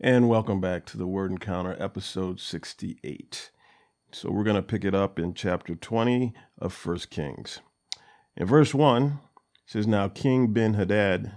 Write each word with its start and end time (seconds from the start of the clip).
And 0.00 0.28
welcome 0.28 0.60
back 0.60 0.86
to 0.86 0.98
the 0.98 1.06
Word 1.06 1.30
Encounter, 1.30 1.76
episode 1.78 2.40
68. 2.40 3.52
So 4.10 4.28
we're 4.28 4.42
going 4.42 4.56
to 4.56 4.62
pick 4.62 4.84
it 4.84 4.92
up 4.92 5.20
in 5.20 5.34
chapter 5.34 5.76
20 5.76 6.34
of 6.58 6.72
First 6.72 7.10
Kings. 7.10 7.60
In 8.36 8.44
verse 8.44 8.74
1, 8.74 9.04
it 9.04 9.18
says, 9.66 9.86
Now 9.86 10.08
King 10.08 10.52
Ben 10.52 10.74
Hadad 10.74 11.36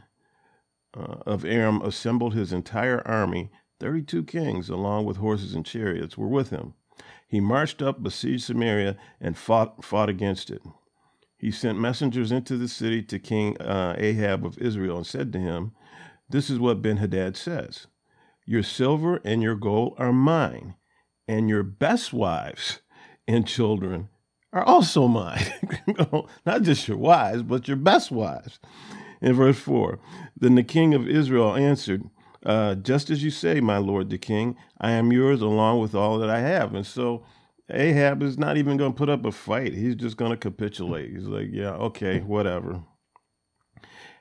uh, 0.96 1.18
of 1.28 1.46
Aram 1.46 1.84
assembled 1.84 2.34
his 2.34 2.52
entire 2.52 3.08
army. 3.08 3.52
32 3.80 4.24
kings, 4.24 4.70
along 4.70 5.06
with 5.06 5.18
horses 5.18 5.54
and 5.54 5.64
chariots, 5.64 6.18
were 6.18 6.28
with 6.28 6.50
him. 6.50 6.74
He 7.28 7.40
marched 7.40 7.84
up, 7.84 8.02
besieged 8.02 8.46
Samaria, 8.46 8.98
and 9.22 9.38
fought, 9.38 9.86
fought 9.86 10.10
against 10.10 10.50
it. 10.50 10.64
He 11.38 11.52
sent 11.52 11.80
messengers 11.80 12.32
into 12.32 12.58
the 12.58 12.68
city 12.68 13.04
to 13.04 13.20
King 13.20 13.56
uh, 13.62 13.94
Ahab 14.00 14.44
of 14.44 14.58
Israel 14.58 14.98
and 14.98 15.06
said 15.06 15.32
to 15.34 15.40
him, 15.40 15.74
This 16.28 16.50
is 16.50 16.58
what 16.58 16.82
Ben 16.82 16.98
Hadad 16.98 17.38
says 17.38 17.86
Your 18.50 18.64
silver 18.64 19.20
and 19.26 19.44
your 19.44 19.56
gold 19.56 19.96
are 19.98 20.14
mine, 20.14 20.76
and 21.28 21.50
your 21.50 21.64
best 21.64 22.14
wives 22.14 22.82
and 23.28 23.46
children 23.46 24.08
are 24.54 24.64
also 24.64 25.08
mine. 25.08 25.46
Not 26.46 26.62
just 26.64 26.88
your 26.88 26.98
wives, 26.98 27.44
but 27.44 27.68
your 27.68 27.78
best 27.78 28.10
wives. 28.10 28.60
In 29.22 29.34
verse 29.34 29.60
4, 29.60 30.00
then 30.40 30.56
the 30.56 30.64
king 30.64 30.94
of 30.94 31.10
Israel 31.10 31.56
answered, 31.56 32.04
uh, 32.46 32.76
Just 32.76 33.10
as 33.10 33.24
you 33.24 33.32
say, 33.32 33.60
my 33.60 33.78
lord 33.78 34.10
the 34.10 34.18
king, 34.18 34.56
I 34.80 34.92
am 34.92 35.12
yours 35.12 35.42
along 35.42 35.82
with 35.82 35.94
all 35.94 36.18
that 36.20 36.30
I 36.30 36.40
have. 36.40 36.74
And 36.74 36.86
so 36.86 37.26
Ahab 37.70 38.24
is 38.24 38.38
not 38.38 38.58
even 38.58 38.78
going 38.78 38.94
to 38.94 38.98
put 38.98 39.10
up 39.10 39.26
a 39.26 39.32
fight. 39.32 39.74
He's 39.74 39.96
just 39.96 40.16
going 40.16 40.32
to 40.32 40.38
capitulate. 40.38 41.10
He's 41.10 41.28
like, 41.28 41.48
yeah, 41.52 41.72
okay, 41.72 42.20
whatever. 42.22 42.84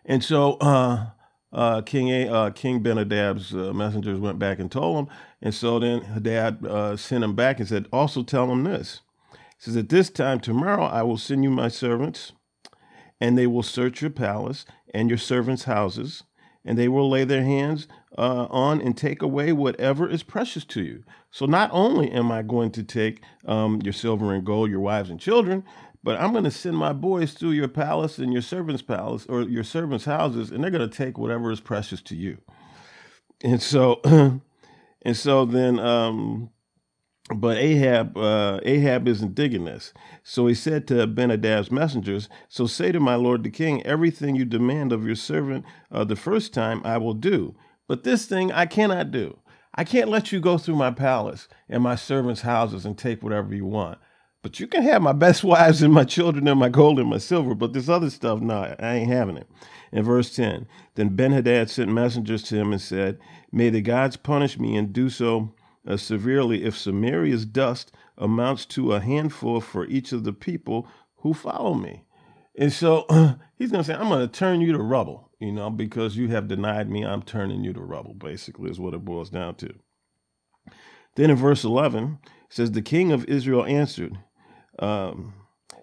And 0.05 0.25
so 0.25 0.55
uh, 0.55 1.11
uh, 1.57 1.81
King 1.81 2.29
uh, 2.29 2.51
King 2.51 2.81
Ben-Hadad's 2.81 3.55
uh, 3.55 3.73
messengers 3.73 4.21
went 4.21 4.39
back 4.39 4.61
and 4.61 4.71
told 4.71 4.99
him. 4.99 5.15
And 5.43 5.55
so 5.55 5.79
then 5.79 6.03
Hadad 6.03 6.65
uh, 6.65 6.97
sent 6.97 7.25
him 7.25 7.35
back 7.35 7.59
and 7.59 7.69
said, 7.69 7.89
also 7.93 8.23
tell 8.23 8.51
him 8.53 8.65
this. 8.65 9.01
He 9.33 9.39
says, 9.65 9.77
at 9.77 9.89
this 9.89 10.11
time 10.11 10.39
tomorrow 10.39 10.85
I 10.85 11.03
will 11.03 11.17
send 11.19 11.43
you 11.43 11.51
my 11.51 11.69
servants, 11.69 12.33
and 13.21 13.37
they 13.37 13.47
will 13.47 13.63
search 13.63 14.03
your 14.03 14.11
palace 14.11 14.67
and 14.95 15.09
your 15.09 15.19
servants' 15.19 15.65
houses, 15.65 16.25
and 16.65 16.77
they 16.77 16.89
will 16.89 17.09
lay 17.09 17.25
their 17.25 17.45
hands 17.45 17.89
uh, 18.19 18.47
on 18.51 18.81
and 18.81 18.97
take 18.97 19.23
away 19.23 19.53
whatever 19.53 20.09
is 20.09 20.23
precious 20.23 20.65
to 20.65 20.83
you. 20.83 21.05
So 21.31 21.47
not 21.47 21.71
only 21.73 22.11
am 22.13 22.31
I 22.33 22.43
going 22.43 22.71
to 22.73 22.83
take 22.83 23.23
um, 23.47 23.81
your 23.83 23.93
silver 23.93 24.35
and 24.35 24.45
gold, 24.45 24.71
your 24.71 24.81
wives 24.81 25.11
and 25.11 25.21
children, 25.21 25.65
but 26.07 26.21
I'm 26.21 26.31
going 26.31 26.45
to 26.45 26.53
send 26.53 26.77
my 26.77 26.93
boys 26.93 27.33
through 27.33 27.51
your 27.51 27.67
palace 27.67 28.19
and 28.19 28.33
your 28.33 28.41
servants' 28.41 28.81
palace 28.81 29.27
or 29.29 29.43
your 29.43 29.65
servants' 29.65 30.05
houses, 30.05 30.53
and 30.53 30.63
they're 30.63 30.71
going 30.71 30.89
to 30.89 30.97
take 30.97 31.19
whatever 31.19 31.51
is 31.51 31.59
precious 31.59 32.01
to 32.03 32.15
you. 32.15 32.39
And 33.43 33.61
so, 33.61 34.01
and 35.03 35.17
so 35.17 35.45
then, 35.45 35.81
um, 35.81 36.51
but 37.35 37.59
Ahab, 37.59 38.17
uh, 38.17 38.61
Ahab 38.63 39.09
isn't 39.09 39.35
digging 39.35 39.65
this. 39.65 39.93
So 40.23 40.47
he 40.47 40.55
said 40.55 40.87
to 40.87 41.09
Ben-Hadad's 41.09 41.73
messengers, 41.73 42.29
"So 42.49 42.69
say 42.69 42.93
to 42.93 43.01
my 43.01 43.17
lord 43.17 43.43
the 43.43 43.51
king, 43.51 43.85
everything 43.85 44.37
you 44.37 44.45
demand 44.45 44.93
of 44.93 45.05
your 45.05 45.17
servant 45.17 45.65
uh, 45.91 46.05
the 46.05 46.15
first 46.15 46.55
time, 46.55 46.83
I 46.85 46.99
will 46.99 47.15
do. 47.15 47.57
But 47.89 48.05
this 48.05 48.27
thing 48.27 48.53
I 48.53 48.67
cannot 48.67 49.11
do. 49.11 49.41
I 49.75 49.83
can't 49.83 50.09
let 50.09 50.31
you 50.31 50.39
go 50.39 50.57
through 50.57 50.77
my 50.77 50.93
palace 50.93 51.49
and 51.69 51.83
my 51.83 51.97
servants' 51.97 52.43
houses 52.43 52.87
and 52.87 52.97
take 52.97 53.25
whatever 53.25 53.53
you 53.53 53.67
want. 53.67 53.99
But 54.47 54.61
you 54.61 54.69
can 54.69 54.85
have 54.85 55.03
my 55.03 55.13
best 55.13 55.43
wives 55.53 55.83
and 55.83 55.93
my 55.93 56.05
children 56.05 56.47
and 56.47 56.61
my 56.61 56.69
gold 56.69 57.01
and 57.01 57.11
my 57.11 57.19
silver. 57.19 57.53
But 57.53 57.73
this 57.73 57.89
other 57.89 58.11
stuff, 58.11 58.41
no, 58.41 58.77
I 58.79 58.95
ain't 58.95 59.11
having 59.11 59.37
it. 59.37 59.49
In 59.91 60.05
verse 60.05 60.33
10, 60.37 60.69
then 60.95 61.17
Ben 61.17 61.33
Hadad 61.33 61.69
sent 61.69 61.91
messengers 61.91 62.45
to 62.45 62.55
him 62.55 62.71
and 62.71 62.81
said, 62.81 63.19
May 63.51 63.71
the 63.71 63.81
gods 63.81 64.17
punish 64.17 64.57
me 64.57 64.77
and 64.77 64.93
do 64.93 65.11
so 65.11 65.53
uh, 65.85 65.97
severely 65.97 66.63
if 66.63 66.79
Samaria's 66.79 67.45
dust 67.45 67.91
amounts 68.17 68.67
to 68.67 68.93
a 68.93 69.01
handful 69.01 69.61
for 69.61 69.85
each 69.87 70.13
of 70.13 70.23
the 70.23 70.33
people 70.33 70.87
who 71.17 71.35
follow 71.35 71.75
me. 71.75 72.05
And 72.57 72.73
so 72.73 73.05
he's 73.57 73.73
going 73.73 73.83
to 73.83 73.85
say, 73.85 73.99
I'm 73.99 74.11
going 74.11 74.21
to 74.21 74.33
turn 74.33 74.61
you 74.61 74.71
to 74.75 74.79
rubble, 74.79 75.29
you 75.41 75.51
know, 75.51 75.71
because 75.71 76.17
you 76.17 76.29
have 76.29 76.47
denied 76.47 76.89
me. 76.89 77.05
I'm 77.05 77.23
turning 77.23 77.65
you 77.65 77.73
to 77.73 77.81
rubble, 77.81 78.15
basically, 78.15 78.71
is 78.71 78.79
what 78.79 78.95
it 78.95 79.05
boils 79.05 79.29
down 79.29 79.57
to. 79.57 79.75
Then 81.17 81.31
in 81.31 81.37
verse 81.37 81.65
11, 81.65 82.21
it 82.23 82.31
says, 82.49 82.71
The 82.71 82.81
king 82.81 83.11
of 83.11 83.25
Israel 83.25 83.65
answered, 83.65 84.19
um, 84.79 85.35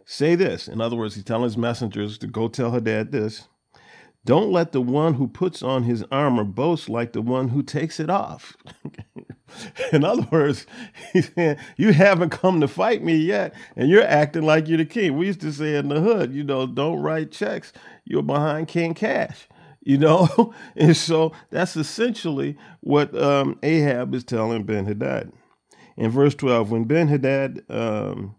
Say 0.06 0.36
this. 0.36 0.68
In 0.68 0.82
other 0.82 0.96
words, 0.96 1.16
he's 1.16 1.24
telling 1.24 1.46
his 1.46 1.58
messengers 1.58 2.18
to 2.20 2.28
go 2.28 2.48
tell 2.48 2.72
Hadad 2.72 3.12
this. 3.12 3.48
Don't 4.26 4.52
let 4.52 4.72
the 4.72 4.82
one 4.82 5.16
who 5.16 5.28
puts 5.28 5.62
on 5.62 5.84
his 5.84 6.04
armor 6.12 6.44
boast 6.44 6.88
like 6.90 7.14
the 7.14 7.22
one 7.22 7.50
who 7.50 7.62
takes 7.62 8.00
it 8.00 8.10
off. 8.10 8.56
In 9.92 10.04
other 10.04 10.28
words, 10.32 10.66
he's 11.14 11.34
saying, 11.34 11.58
You 11.78 11.94
haven't 11.94 12.30
come 12.30 12.62
to 12.62 12.68
fight 12.68 13.04
me 13.04 13.16
yet, 13.16 13.54
and 13.76 13.90
you're 13.90 14.04
acting 14.04 14.44
like 14.44 14.68
you're 14.68 14.78
the 14.78 14.86
king. 14.86 15.18
We 15.18 15.28
used 15.28 15.42
to 15.42 15.52
say 15.52 15.76
in 15.76 15.90
the 15.90 16.00
hood, 16.00 16.34
you 16.34 16.44
know, 16.44 16.66
don't 16.66 17.02
write 17.02 17.32
checks. 17.32 17.74
You're 18.06 18.24
behind 18.24 18.68
King 18.68 18.94
Cash, 18.94 19.48
you 19.82 19.98
know? 19.98 20.54
and 20.76 20.96
so 20.96 21.34
that's 21.50 21.76
essentially 21.76 22.58
what 22.80 23.16
um, 23.20 23.60
Ahab 23.62 24.16
is 24.16 24.24
telling 24.24 24.64
Ben 24.64 24.86
Hadad. 24.86 25.32
In 25.98 26.10
verse 26.10 26.34
12, 26.34 26.72
when 26.72 26.86
Ben 26.86 27.08
Hadad 27.08 27.64
um, 27.70 28.36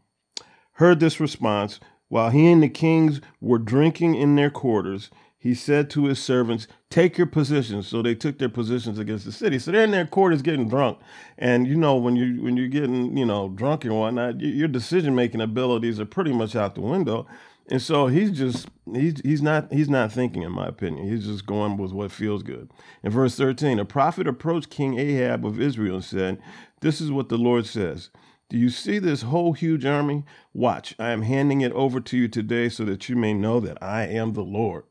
heard 0.74 1.00
this 1.00 1.20
response, 1.20 1.80
while 2.08 2.30
he 2.30 2.46
and 2.50 2.62
the 2.62 2.68
kings 2.68 3.20
were 3.40 3.58
drinking 3.58 4.14
in 4.14 4.36
their 4.36 4.50
quarters, 4.50 5.10
he 5.36 5.54
said 5.54 5.90
to 5.90 6.06
his 6.06 6.22
servants, 6.22 6.66
Take 6.88 7.18
your 7.18 7.26
positions. 7.26 7.86
So 7.86 8.00
they 8.00 8.14
took 8.14 8.38
their 8.38 8.48
positions 8.48 8.98
against 8.98 9.26
the 9.26 9.32
city. 9.32 9.58
So 9.58 9.72
they're 9.72 9.84
in 9.84 9.90
their 9.90 10.06
quarters 10.06 10.40
getting 10.40 10.68
drunk. 10.68 10.98
And 11.36 11.66
you 11.66 11.76
know, 11.76 11.96
when 11.96 12.16
you 12.16 12.40
when 12.42 12.56
you're 12.56 12.68
getting, 12.68 13.16
you 13.16 13.26
know, 13.26 13.48
drunk 13.48 13.84
and 13.84 13.94
whatnot, 13.98 14.40
your 14.40 14.68
decision 14.68 15.14
making 15.14 15.40
abilities 15.40 16.00
are 16.00 16.06
pretty 16.06 16.32
much 16.32 16.56
out 16.56 16.76
the 16.76 16.80
window. 16.80 17.26
And 17.68 17.82
so 17.82 18.06
he's 18.06 18.30
just 18.30 18.68
he's 18.92 19.20
he's 19.22 19.42
not 19.42 19.72
he's 19.72 19.88
not 19.88 20.12
thinking, 20.12 20.42
in 20.42 20.52
my 20.52 20.66
opinion. 20.66 21.08
He's 21.08 21.26
just 21.26 21.46
going 21.46 21.76
with 21.76 21.92
what 21.92 22.10
feels 22.10 22.42
good. 22.42 22.70
In 23.02 23.10
verse 23.10 23.36
13, 23.36 23.78
a 23.78 23.84
prophet 23.84 24.26
approached 24.26 24.70
King 24.70 24.98
Ahab 24.98 25.44
of 25.44 25.60
Israel 25.60 25.96
and 25.96 26.04
said, 26.04 26.38
This 26.80 27.00
is 27.00 27.10
what 27.10 27.28
the 27.28 27.38
Lord 27.38 27.66
says. 27.66 28.08
Do 28.50 28.58
you 28.58 28.68
see 28.68 28.98
this 28.98 29.22
whole 29.22 29.54
huge 29.54 29.84
army? 29.84 30.24
Watch, 30.52 30.94
I 30.98 31.10
am 31.10 31.22
handing 31.22 31.62
it 31.62 31.72
over 31.72 32.00
to 32.00 32.16
you 32.16 32.28
today 32.28 32.68
so 32.68 32.84
that 32.84 33.08
you 33.08 33.16
may 33.16 33.32
know 33.32 33.58
that 33.60 33.82
I 33.82 34.06
am 34.06 34.32
the 34.32 34.42
Lord. 34.42 34.84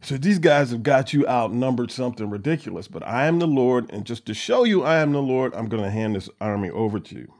So 0.00 0.16
these 0.16 0.38
guys 0.38 0.70
have 0.70 0.82
got 0.82 1.12
you 1.12 1.26
outnumbered 1.26 1.90
something 1.90 2.28
ridiculous, 2.28 2.88
but 2.88 3.02
I 3.06 3.26
am 3.26 3.38
the 3.38 3.46
Lord, 3.46 3.90
and 3.90 4.04
just 4.04 4.26
to 4.26 4.34
show 4.34 4.64
you 4.64 4.82
I 4.82 4.98
am 4.98 5.12
the 5.12 5.22
Lord, 5.22 5.54
I'm 5.54 5.68
going 5.68 5.82
to 5.82 5.90
hand 5.90 6.14
this 6.14 6.28
army 6.40 6.70
over 6.70 7.00
to 7.00 7.14
you. 7.14 7.32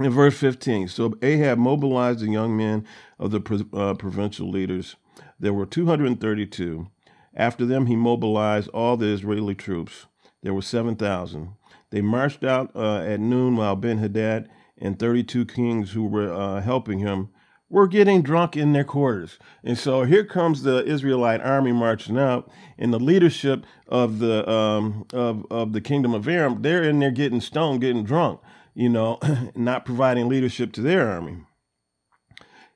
In 0.00 0.10
verse 0.10 0.36
15, 0.36 0.88
so 0.88 1.14
Ahab 1.22 1.58
mobilized 1.58 2.20
the 2.20 2.30
young 2.30 2.56
men 2.56 2.86
of 3.18 3.30
the 3.30 3.66
uh, 3.72 3.94
provincial 3.94 4.50
leaders. 4.50 4.96
There 5.38 5.52
were 5.52 5.66
232. 5.66 6.88
After 7.34 7.64
them, 7.64 7.86
he 7.86 7.96
mobilized 7.96 8.68
all 8.70 8.96
the 8.96 9.12
Israeli 9.12 9.54
troops. 9.54 10.06
There 10.42 10.54
were 10.54 10.62
7,000. 10.62 11.50
They 11.90 12.00
marched 12.00 12.44
out 12.44 12.70
uh, 12.74 13.00
at 13.00 13.20
noon 13.20 13.56
while 13.56 13.76
Ben 13.76 13.98
Hadad 13.98 14.48
and 14.78 14.98
32 14.98 15.44
kings 15.46 15.92
who 15.92 16.04
were 16.04 16.32
uh, 16.32 16.60
helping 16.60 17.00
him 17.00 17.30
were 17.68 17.86
getting 17.86 18.20
drunk 18.20 18.56
in 18.56 18.72
their 18.72 18.84
quarters. 18.84 19.38
And 19.62 19.78
so 19.78 20.02
here 20.02 20.24
comes 20.24 20.62
the 20.62 20.84
Israelite 20.84 21.40
army 21.40 21.72
marching 21.72 22.18
out, 22.18 22.50
and 22.76 22.92
the 22.92 22.98
leadership 22.98 23.64
of 23.86 24.18
the 24.18 24.48
um, 24.50 25.06
of 25.12 25.46
of 25.50 25.72
the 25.72 25.80
kingdom 25.80 26.12
of 26.12 26.26
Aram, 26.26 26.62
they're 26.62 26.82
in 26.82 26.98
there 26.98 27.12
getting 27.12 27.40
stoned, 27.40 27.80
getting 27.80 28.04
drunk, 28.04 28.40
you 28.74 28.88
know, 28.88 29.18
not 29.54 29.84
providing 29.84 30.28
leadership 30.28 30.72
to 30.72 30.82
their 30.82 31.08
army. 31.08 31.38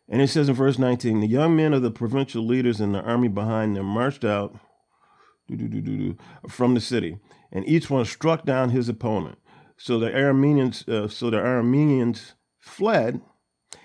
And 0.09 0.21
it 0.21 0.29
says 0.29 0.49
in 0.49 0.55
verse 0.55 0.79
19, 0.79 1.21
the 1.21 1.27
young 1.27 1.57
men 1.57 1.73
of 1.73 1.83
the 1.83 1.91
provincial 1.91 2.47
leaders 2.47 2.79
and 2.81 2.95
the 2.95 3.01
army 3.01 3.29
behind 3.29 3.75
them 3.75 3.87
marched 3.87 4.25
out 4.25 4.55
from 6.49 6.75
the 6.75 6.81
city, 6.81 7.19
and 7.55 7.67
each 7.69 7.89
one 7.89 8.05
struck 8.05 8.45
down 8.45 8.71
his 8.71 8.89
opponent. 8.89 9.39
So 9.77 9.99
the 9.99 10.11
Arameans, 10.11 10.87
uh, 10.89 11.09
so 11.09 11.31
the 11.31 11.39
Arameans 11.39 12.33
fled 12.59 13.21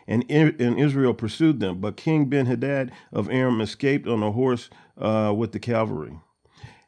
and, 0.08 0.26
and 0.30 0.80
Israel 0.80 1.14
pursued 1.14 1.60
them. 1.60 1.80
But 1.80 1.96
King 1.96 2.26
Ben 2.26 2.48
Hadad 2.48 2.92
of 3.14 3.30
Aram 3.30 3.62
escaped 3.62 4.08
on 4.08 4.24
a 4.24 4.32
horse 4.32 4.70
uh, 4.98 5.34
with 5.38 5.52
the 5.52 5.60
cavalry. 5.60 6.20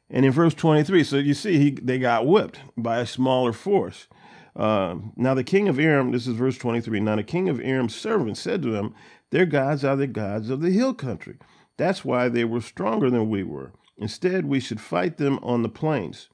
And 0.09 0.25
in 0.25 0.31
verse 0.31 0.53
23, 0.55 1.03
so 1.03 1.17
you 1.17 1.33
see, 1.33 1.57
he, 1.57 1.71
they 1.71 1.99
got 1.99 2.27
whipped 2.27 2.59
by 2.75 2.99
a 2.99 3.05
smaller 3.05 3.53
force. 3.53 4.07
Uh, 4.55 4.95
now 5.15 5.33
the 5.33 5.43
king 5.43 5.69
of 5.69 5.79
Aram, 5.79 6.11
this 6.11 6.27
is 6.27 6.35
verse 6.35 6.57
23. 6.57 6.99
Now 6.99 7.15
the 7.15 7.23
king 7.23 7.47
of 7.47 7.61
Aram's 7.61 7.95
servants 7.95 8.41
said 8.41 8.61
to 8.63 8.71
them, 8.71 8.93
Their 9.29 9.45
gods 9.45 9.85
are 9.85 9.95
the 9.95 10.07
gods 10.07 10.49
of 10.49 10.61
the 10.61 10.71
hill 10.71 10.93
country. 10.93 11.37
That's 11.77 12.03
why 12.03 12.27
they 12.27 12.43
were 12.43 12.59
stronger 12.59 13.09
than 13.09 13.29
we 13.29 13.43
were. 13.43 13.71
Instead, 13.97 14.45
we 14.45 14.59
should 14.59 14.81
fight 14.81 15.17
them 15.17 15.39
on 15.41 15.61
the 15.61 15.69
plains 15.69 16.27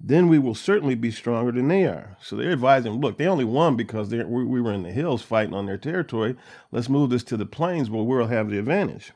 then 0.00 0.28
we 0.28 0.38
will 0.38 0.54
certainly 0.54 0.94
be 0.94 1.10
stronger 1.10 1.50
than 1.50 1.68
they 1.68 1.84
are. 1.84 2.16
So 2.20 2.36
they're 2.36 2.52
advising, 2.52 3.00
look, 3.00 3.18
they 3.18 3.26
only 3.26 3.44
won 3.44 3.76
because 3.76 4.10
we, 4.10 4.22
we 4.24 4.60
were 4.60 4.72
in 4.72 4.84
the 4.84 4.92
hills 4.92 5.22
fighting 5.22 5.54
on 5.54 5.66
their 5.66 5.76
territory. 5.76 6.36
Let's 6.70 6.88
move 6.88 7.10
this 7.10 7.24
to 7.24 7.36
the 7.36 7.46
plains 7.46 7.90
where 7.90 8.04
we'll 8.04 8.28
have 8.28 8.48
the 8.48 8.58
advantage. 8.58 9.12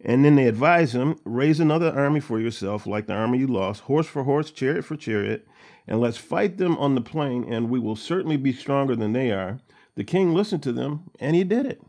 And 0.00 0.24
then 0.24 0.36
they 0.36 0.46
advise 0.46 0.94
him, 0.94 1.18
raise 1.24 1.58
another 1.58 1.92
army 1.92 2.20
for 2.20 2.38
yourself, 2.38 2.86
like 2.86 3.08
the 3.08 3.14
army 3.14 3.38
you 3.38 3.48
lost, 3.48 3.82
horse 3.82 4.06
for 4.06 4.22
horse, 4.22 4.52
chariot 4.52 4.84
for 4.84 4.94
chariot, 4.94 5.48
and 5.88 6.00
let's 6.00 6.16
fight 6.16 6.58
them 6.58 6.76
on 6.76 6.94
the 6.94 7.00
plain, 7.00 7.44
and 7.52 7.68
we 7.68 7.80
will 7.80 7.96
certainly 7.96 8.36
be 8.36 8.52
stronger 8.52 8.94
than 8.94 9.12
they 9.12 9.32
are. 9.32 9.58
The 9.96 10.04
king 10.04 10.32
listened 10.32 10.62
to 10.62 10.72
them, 10.72 11.10
and 11.18 11.34
he 11.34 11.42
did 11.42 11.66
it. 11.66 11.82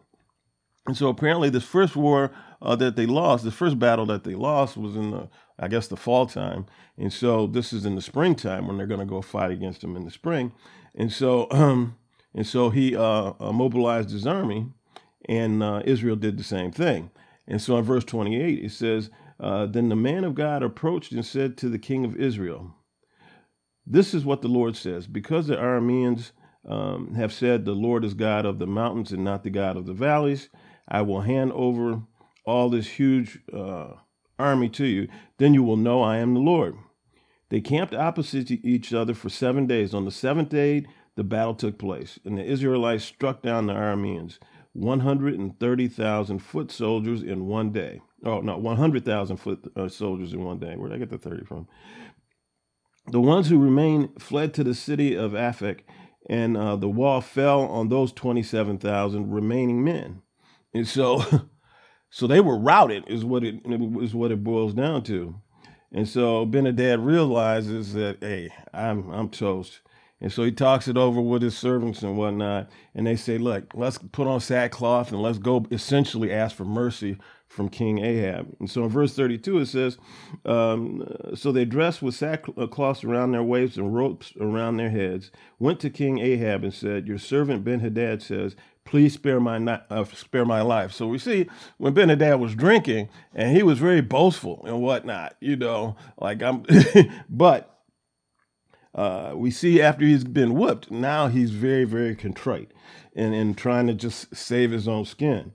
And 0.88 0.98
so 0.98 1.10
apparently, 1.10 1.52
this 1.52 1.66
first 1.66 1.96
war 1.96 2.32
uh, 2.64 2.76
that 2.78 2.96
they 2.96 3.06
lost, 3.06 3.44
the 3.44 3.52
first 3.52 3.78
battle 3.78 4.08
that 4.08 4.24
they 4.24 4.34
lost 4.34 4.76
was 4.76 4.96
in 4.96 5.12
the, 5.12 5.30
I 5.60 5.68
guess, 5.68 5.88
the 5.88 5.98
fall 5.98 6.26
time. 6.26 6.66
And 6.98 7.12
so 7.12 7.46
this 7.46 7.74
is 7.74 7.86
in 7.86 7.96
the 7.96 8.02
springtime 8.02 8.68
when 8.68 8.78
they're 8.78 8.88
going 8.88 9.00
to 9.02 9.06
go 9.06 9.22
fight 9.22 9.52
against 9.52 9.82
them 9.82 9.96
in 9.96 10.06
the 10.06 10.12
spring. 10.12 10.54
And 10.96 11.12
so, 11.12 11.48
um, 11.52 11.98
and 12.34 12.48
so 12.48 12.70
he 12.70 12.96
uh, 12.96 13.34
uh, 13.40 13.52
mobilized 13.52 14.12
his 14.12 14.26
army, 14.26 14.68
and 15.28 15.62
uh, 15.62 15.82
Israel 15.86 16.16
did 16.16 16.38
the 16.38 16.44
same 16.44 16.72
thing. 16.72 17.12
And 17.48 17.62
so 17.62 17.78
in 17.78 17.84
verse 17.84 18.06
28, 18.06 18.64
it 18.64 18.72
says, 18.72 19.10
uh, 19.40 19.66
Then 19.66 19.90
the 19.90 19.96
man 19.96 20.24
of 20.24 20.36
God 20.36 20.64
approached 20.64 21.12
and 21.12 21.26
said 21.26 21.58
to 21.58 21.70
the 21.70 21.80
king 21.80 22.06
of 22.06 22.16
Israel, 22.16 22.76
This 23.86 24.14
is 24.14 24.24
what 24.24 24.42
the 24.42 24.48
Lord 24.48 24.76
says, 24.76 25.08
because 25.08 25.48
the 25.48 25.56
Arameans 25.56 26.32
um, 26.68 27.16
have 27.16 27.34
said, 27.34 27.66
The 27.66 27.74
Lord 27.74 28.06
is 28.06 28.14
God 28.14 28.46
of 28.46 28.60
the 28.60 28.68
mountains 28.68 29.12
and 29.12 29.24
not 29.24 29.44
the 29.44 29.50
God 29.50 29.78
of 29.78 29.86
the 29.86 29.94
valleys, 29.94 30.50
I 30.88 31.02
will 31.02 31.22
hand 31.22 31.52
over 31.54 32.02
all 32.46 32.70
this 32.70 32.88
huge 32.88 33.40
uh, 33.54 33.94
army 34.40 34.70
to 34.70 34.86
you. 34.86 35.08
Then 35.38 35.54
you 35.54 35.64
will 35.64 35.78
know 35.78 36.02
I 36.02 36.18
am 36.18 36.34
the 36.34 36.40
Lord. 36.40 36.76
They 37.50 37.62
camped 37.62 37.94
opposite 37.94 38.52
each 38.52 38.94
other 38.94 39.14
for 39.14 39.30
seven 39.30 39.68
days. 39.68 39.94
On 39.94 40.06
the 40.06 40.12
seventh 40.12 40.50
day, 40.50 40.86
the 41.16 41.24
battle 41.24 41.56
took 41.56 41.78
place, 41.78 42.20
and 42.24 42.38
the 42.38 42.46
Israelites 42.46 43.04
struck 43.04 43.42
down 43.42 43.66
the 43.66 43.74
Arameans. 43.74 44.38
130,000 44.74 46.40
foot 46.40 46.72
soldiers 46.72 47.24
in 47.24 47.48
one 47.48 47.72
day. 47.72 48.02
Oh, 48.24 48.40
no, 48.42 48.58
100,000 48.58 49.38
foot 49.38 49.72
uh, 49.76 49.88
soldiers 49.90 50.34
in 50.34 50.44
one 50.44 50.60
day. 50.60 50.76
Where 50.76 50.90
did 50.90 50.96
I 50.96 51.00
get 51.00 51.10
the 51.10 51.18
30 51.18 51.46
from? 51.46 51.68
The 53.08 53.20
ones 53.20 53.50
who 53.50 53.58
remained 53.58 54.22
fled 54.22 54.54
to 54.54 54.64
the 54.64 54.76
city 54.76 55.16
of 55.16 55.32
Aphek, 55.32 55.82
and 56.30 56.56
uh, 56.56 56.76
the 56.76 56.90
wall 56.90 57.22
fell 57.22 57.62
on 57.62 57.90
those 57.90 58.14
27,000 58.14 59.32
remaining 59.32 59.84
men. 59.84 60.22
And 60.74 60.88
so, 60.88 61.24
so 62.10 62.28
they 62.28 62.42
were 62.42 62.58
routed, 62.58 63.04
is 63.08 63.24
what 63.24 63.44
it 63.44 63.62
is 63.66 64.14
what 64.14 64.32
it 64.32 64.44
boils 64.44 64.74
down 64.74 65.04
to. 65.04 65.36
And 65.92 66.08
so 66.08 66.46
Ben-Hadad 66.46 67.00
realizes 67.00 67.94
that, 67.94 68.18
hey, 68.22 68.50
I'm 68.74 69.10
I'm 69.12 69.30
toast. 69.30 69.82
And 70.22 70.32
so 70.32 70.44
he 70.44 70.52
talks 70.52 70.88
it 70.90 70.98
over 70.98 71.22
with 71.22 71.42
his 71.42 71.58
servants 71.58 72.04
and 72.04 72.18
whatnot. 72.18 72.70
And 72.94 73.08
they 73.08 73.16
say, 73.16 73.38
look, 73.38 73.72
let's 73.74 73.98
put 73.98 74.28
on 74.28 74.42
sackcloth 74.42 75.12
and 75.12 75.22
let's 75.22 75.38
go 75.38 75.66
essentially 75.72 76.34
ask 76.34 76.56
for 76.56 76.66
mercy 76.66 77.18
from 77.48 77.70
King 77.70 78.00
Ahab. 78.00 78.54
And 78.60 78.70
so 78.70 78.84
in 78.84 78.90
verse 78.90 79.16
32, 79.16 79.60
it 79.60 79.66
says, 79.68 79.98
um, 80.46 81.08
So 81.36 81.52
they 81.52 81.66
dressed 81.66 82.02
with 82.02 82.16
sackcloths 82.16 83.04
around 83.04 83.32
their 83.32 83.44
waists 83.44 83.78
and 83.78 83.96
ropes 83.96 84.34
around 84.40 84.78
their 84.78 84.90
heads, 84.90 85.32
went 85.58 85.80
to 85.80 85.90
King 85.90 86.20
Ahab 86.20 86.64
and 86.64 86.74
said, 86.74 87.08
Your 87.08 87.18
servant 87.18 87.64
Ben 87.64 87.80
Hadad 87.80 88.22
says, 88.22 88.56
Please 88.90 89.14
spare 89.14 89.40
my 89.40 89.60
uh, 89.92 90.04
spare 90.06 90.46
my 90.46 90.62
life. 90.62 90.92
So 90.92 91.06
we 91.08 91.20
see 91.20 91.48
when 91.78 91.94
Ben 91.94 92.10
Hadad 92.10 92.40
was 92.40 92.56
drinking, 92.56 93.10
and 93.36 93.56
he 93.56 93.62
was 93.62 93.78
very 93.78 94.02
boastful 94.02 94.66
and 94.66 94.82
whatnot, 94.82 95.36
you 95.40 95.56
know, 95.56 95.96
like 96.18 96.42
I'm, 96.42 96.66
but 97.30 97.80
uh, 98.96 99.34
we 99.36 99.52
see 99.52 99.80
after 99.80 100.04
he's 100.06 100.24
been 100.24 100.56
whooped, 100.56 100.90
now 100.90 101.28
he's 101.28 101.52
very, 101.52 101.84
very 101.86 102.16
contrite 102.16 102.72
and, 103.16 103.36
and 103.36 103.56
trying 103.56 103.86
to 103.86 103.94
just 103.94 104.36
save 104.36 104.72
his 104.72 104.88
own 104.88 105.06
skin. 105.06 105.54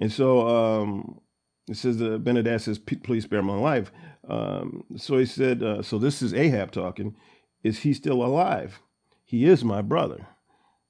And 0.00 0.12
so 0.12 0.46
um, 0.48 1.20
it 1.68 1.76
says, 1.76 2.00
uh, 2.00 2.18
Ben-Hadad 2.18 2.60
says, 2.60 2.78
please 2.78 3.24
spare 3.24 3.42
my 3.42 3.56
life. 3.56 3.90
Um, 4.28 4.84
so 4.96 5.18
he 5.18 5.26
said, 5.26 5.64
uh, 5.64 5.82
so 5.82 5.98
this 5.98 6.22
is 6.22 6.32
Ahab 6.32 6.70
talking. 6.70 7.16
Is 7.64 7.80
he 7.80 7.92
still 7.92 8.22
alive? 8.22 8.80
He 9.24 9.46
is 9.46 9.64
my 9.64 9.82
brother. 9.82 10.28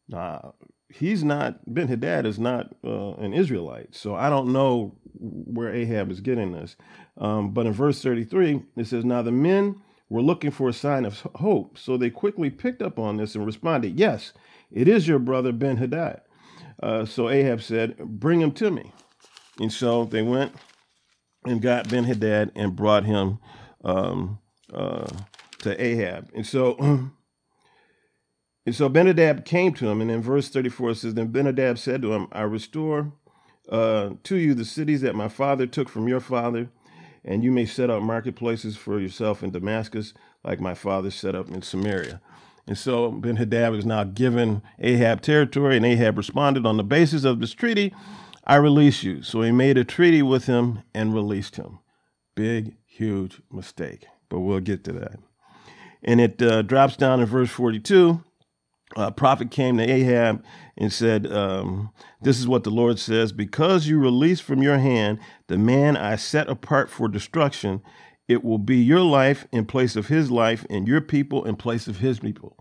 Now, 0.06 0.54
he's 0.88 1.22
not, 1.22 1.60
Ben-Hadad 1.72 2.26
is 2.26 2.38
not 2.38 2.74
uh, 2.84 3.12
an 3.14 3.32
Israelite. 3.32 3.94
So 3.94 4.14
I 4.14 4.30
don't 4.30 4.52
know 4.52 4.96
where 5.14 5.72
Ahab 5.72 6.10
is 6.10 6.20
getting 6.20 6.52
this. 6.52 6.76
Um, 7.16 7.50
but 7.52 7.66
in 7.66 7.72
verse 7.72 8.02
33, 8.02 8.62
it 8.76 8.86
says, 8.86 9.04
now 9.04 9.22
the 9.22 9.32
men 9.32 9.80
were 10.08 10.22
looking 10.22 10.50
for 10.50 10.68
a 10.68 10.72
sign 10.72 11.04
of 11.04 11.20
hope. 11.36 11.78
So 11.78 11.96
they 11.96 12.10
quickly 12.10 12.50
picked 12.50 12.82
up 12.82 12.98
on 12.98 13.16
this 13.16 13.34
and 13.34 13.44
responded, 13.44 13.98
Yes, 13.98 14.32
it 14.70 14.88
is 14.88 15.06
your 15.06 15.18
brother 15.18 15.52
Ben 15.52 15.76
Hadad. 15.76 16.22
Uh, 16.82 17.04
so 17.04 17.28
Ahab 17.28 17.60
said, 17.60 17.98
Bring 17.98 18.40
him 18.40 18.52
to 18.52 18.70
me. 18.70 18.92
And 19.58 19.72
so 19.72 20.04
they 20.04 20.22
went 20.22 20.52
and 21.44 21.60
got 21.60 21.88
Ben 21.88 22.04
Hadad 22.04 22.52
and 22.54 22.76
brought 22.76 23.04
him 23.04 23.38
um, 23.84 24.38
uh, 24.72 25.08
to 25.60 25.82
Ahab. 25.82 26.30
And 26.34 26.46
so. 26.46 27.10
And 28.68 28.74
so 28.74 28.90
Ben-Hadad 28.90 29.46
came 29.46 29.72
to 29.72 29.88
him, 29.88 30.02
and 30.02 30.10
in 30.10 30.20
verse 30.20 30.50
34 30.50 30.90
it 30.90 30.94
says, 30.96 31.14
Then 31.14 31.28
Ben-Hadad 31.28 31.78
said 31.78 32.02
to 32.02 32.12
him, 32.12 32.28
I 32.32 32.42
restore 32.42 33.14
uh, 33.70 34.10
to 34.24 34.36
you 34.36 34.52
the 34.52 34.66
cities 34.66 35.00
that 35.00 35.14
my 35.14 35.28
father 35.28 35.66
took 35.66 35.88
from 35.88 36.06
your 36.06 36.20
father, 36.20 36.68
and 37.24 37.42
you 37.42 37.50
may 37.50 37.64
set 37.64 37.88
up 37.88 38.02
marketplaces 38.02 38.76
for 38.76 39.00
yourself 39.00 39.42
in 39.42 39.52
Damascus, 39.52 40.12
like 40.44 40.60
my 40.60 40.74
father 40.74 41.10
set 41.10 41.34
up 41.34 41.48
in 41.48 41.62
Samaria. 41.62 42.20
And 42.66 42.76
so 42.76 43.10
Ben 43.10 43.36
Hadad 43.36 43.72
was 43.72 43.86
now 43.86 44.04
given 44.04 44.60
Ahab 44.78 45.22
territory, 45.22 45.78
and 45.78 45.86
Ahab 45.86 46.18
responded 46.18 46.66
on 46.66 46.76
the 46.76 46.84
basis 46.84 47.24
of 47.24 47.40
this 47.40 47.54
treaty, 47.54 47.94
I 48.44 48.56
release 48.56 49.02
you. 49.02 49.22
So 49.22 49.40
he 49.40 49.50
made 49.50 49.78
a 49.78 49.84
treaty 49.84 50.20
with 50.20 50.44
him 50.44 50.82
and 50.92 51.14
released 51.14 51.56
him. 51.56 51.78
Big, 52.34 52.76
huge 52.84 53.40
mistake, 53.50 54.04
but 54.28 54.40
we'll 54.40 54.60
get 54.60 54.84
to 54.84 54.92
that. 54.92 55.20
And 56.02 56.20
it 56.20 56.42
uh, 56.42 56.60
drops 56.60 56.98
down 56.98 57.20
in 57.20 57.26
verse 57.26 57.48
42 57.48 58.24
uh, 58.96 59.10
prophet 59.10 59.50
came 59.50 59.76
to 59.78 59.88
Ahab 59.88 60.42
and 60.76 60.92
said, 60.92 61.30
um, 61.30 61.90
This 62.22 62.38
is 62.38 62.48
what 62.48 62.64
the 62.64 62.70
Lord 62.70 62.98
says 62.98 63.32
Because 63.32 63.86
you 63.86 63.98
released 63.98 64.42
from 64.42 64.62
your 64.62 64.78
hand 64.78 65.18
the 65.46 65.58
man 65.58 65.96
I 65.96 66.16
set 66.16 66.48
apart 66.48 66.90
for 66.90 67.08
destruction, 67.08 67.82
it 68.26 68.44
will 68.44 68.58
be 68.58 68.76
your 68.76 69.00
life 69.00 69.46
in 69.52 69.66
place 69.66 69.96
of 69.96 70.08
his 70.08 70.30
life, 70.30 70.66
and 70.68 70.86
your 70.86 71.00
people 71.00 71.44
in 71.44 71.56
place 71.56 71.86
of 71.86 71.98
his 71.98 72.20
people. 72.20 72.56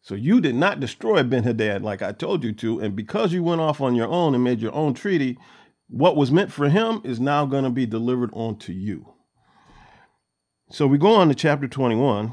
So 0.00 0.14
you 0.14 0.40
did 0.40 0.56
not 0.56 0.80
destroy 0.80 1.22
Ben 1.22 1.44
Hadad 1.44 1.82
like 1.82 2.02
I 2.02 2.12
told 2.12 2.42
you 2.42 2.52
to. 2.54 2.80
And 2.80 2.96
because 2.96 3.32
you 3.32 3.44
went 3.44 3.60
off 3.60 3.80
on 3.80 3.94
your 3.94 4.08
own 4.08 4.34
and 4.34 4.42
made 4.42 4.60
your 4.60 4.74
own 4.74 4.94
treaty, 4.94 5.38
what 5.88 6.16
was 6.16 6.32
meant 6.32 6.52
for 6.52 6.68
him 6.68 7.00
is 7.04 7.20
now 7.20 7.46
going 7.46 7.64
to 7.64 7.70
be 7.70 7.86
delivered 7.86 8.30
on 8.32 8.56
to 8.60 8.72
you. 8.72 9.14
So 10.70 10.86
we 10.86 10.98
go 10.98 11.14
on 11.14 11.28
to 11.28 11.34
chapter 11.34 11.68
21. 11.68 12.32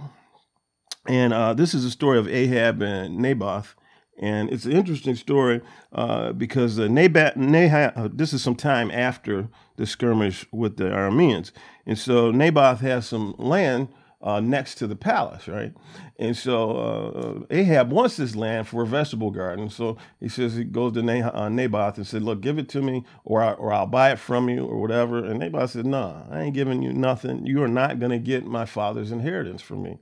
And 1.07 1.33
uh, 1.33 1.53
this 1.53 1.73
is 1.73 1.85
a 1.85 1.91
story 1.91 2.19
of 2.19 2.27
Ahab 2.27 2.81
and 2.81 3.17
Naboth. 3.17 3.75
And 4.21 4.51
it's 4.51 4.65
an 4.65 4.73
interesting 4.73 5.15
story 5.15 5.61
uh, 5.93 6.33
because 6.33 6.77
uh, 6.77 6.83
Nabat, 6.83 7.37
Nahab, 7.37 7.97
uh, 7.97 8.09
this 8.11 8.33
is 8.33 8.43
some 8.43 8.55
time 8.55 8.91
after 8.91 9.47
the 9.77 9.85
skirmish 9.85 10.45
with 10.51 10.75
the 10.75 10.85
Arameans. 10.85 11.51
And 11.85 11.97
so 11.97 12.29
Naboth 12.29 12.81
has 12.81 13.07
some 13.07 13.33
land 13.37 13.87
uh, 14.21 14.41
next 14.41 14.75
to 14.75 14.87
the 14.87 14.95
palace, 14.97 15.47
right? 15.47 15.73
And 16.17 16.35
so 16.35 16.71
uh, 16.71 17.45
Ahab 17.49 17.91
wants 17.91 18.17
this 18.17 18.35
land 18.35 18.67
for 18.67 18.83
a 18.83 18.85
vegetable 18.85 19.31
garden. 19.31 19.69
So 19.69 19.97
he 20.19 20.27
says 20.27 20.55
he 20.55 20.65
goes 20.65 20.93
to 20.93 21.01
Naboth 21.01 21.97
and 21.97 22.05
said, 22.05 22.23
"Look, 22.23 22.41
give 22.41 22.57
it 22.57 22.67
to 22.69 22.81
me, 22.81 23.05
or 23.23 23.41
I, 23.41 23.53
or 23.53 23.71
I'll 23.71 23.87
buy 23.87 24.11
it 24.11 24.19
from 24.19 24.49
you, 24.49 24.65
or 24.65 24.81
whatever." 24.81 25.23
And 25.23 25.39
Naboth 25.39 25.71
said, 25.71 25.85
"No, 25.85 26.01
nah, 26.01 26.23
I 26.29 26.41
ain't 26.41 26.53
giving 26.53 26.81
you 26.81 26.91
nothing. 26.91 27.45
You 27.45 27.63
are 27.63 27.69
not 27.69 27.99
going 27.99 28.11
to 28.11 28.19
get 28.19 28.45
my 28.45 28.65
father's 28.65 29.13
inheritance 29.13 29.61
from 29.61 29.83
me." 29.83 29.99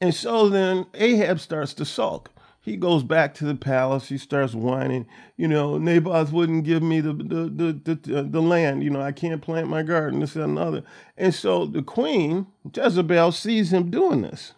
And 0.00 0.14
so 0.14 0.48
then 0.48 0.86
Ahab 0.94 1.40
starts 1.40 1.74
to 1.74 1.84
sulk. 1.84 2.30
He 2.64 2.76
goes 2.76 3.02
back 3.02 3.34
to 3.34 3.44
the 3.44 3.54
palace. 3.54 4.08
He 4.08 4.16
starts 4.16 4.54
whining. 4.54 5.06
You 5.36 5.48
know, 5.48 5.76
Naboth 5.76 6.32
wouldn't 6.32 6.64
give 6.64 6.82
me 6.82 7.00
the 7.00 7.12
the 7.12 7.72
the 7.84 7.94
the, 7.94 8.22
the 8.22 8.40
land. 8.40 8.82
You 8.82 8.88
know, 8.88 9.02
I 9.02 9.12
can't 9.12 9.42
plant 9.42 9.68
my 9.68 9.82
garden. 9.82 10.20
This 10.20 10.34
and 10.34 10.44
another. 10.44 10.82
And 11.18 11.34
so 11.34 11.66
the 11.66 11.82
queen 11.82 12.46
Jezebel 12.74 13.32
sees 13.32 13.70
him 13.70 13.90
doing 13.90 14.22
this. 14.22 14.54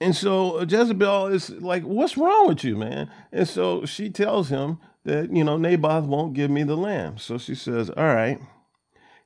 And 0.00 0.16
so 0.16 0.60
Jezebel 0.62 1.28
is 1.28 1.50
like, 1.50 1.84
"What's 1.84 2.16
wrong 2.16 2.48
with 2.48 2.64
you, 2.64 2.76
man?" 2.76 3.08
And 3.30 3.48
so 3.48 3.84
she 3.84 4.10
tells 4.10 4.48
him 4.48 4.78
that 5.04 5.32
you 5.32 5.44
know 5.44 5.56
Naboth 5.56 6.06
won't 6.06 6.34
give 6.34 6.50
me 6.50 6.64
the 6.64 6.76
land. 6.76 7.20
So 7.20 7.38
she 7.38 7.54
says, 7.54 7.90
"All 7.90 8.12
right." 8.12 8.40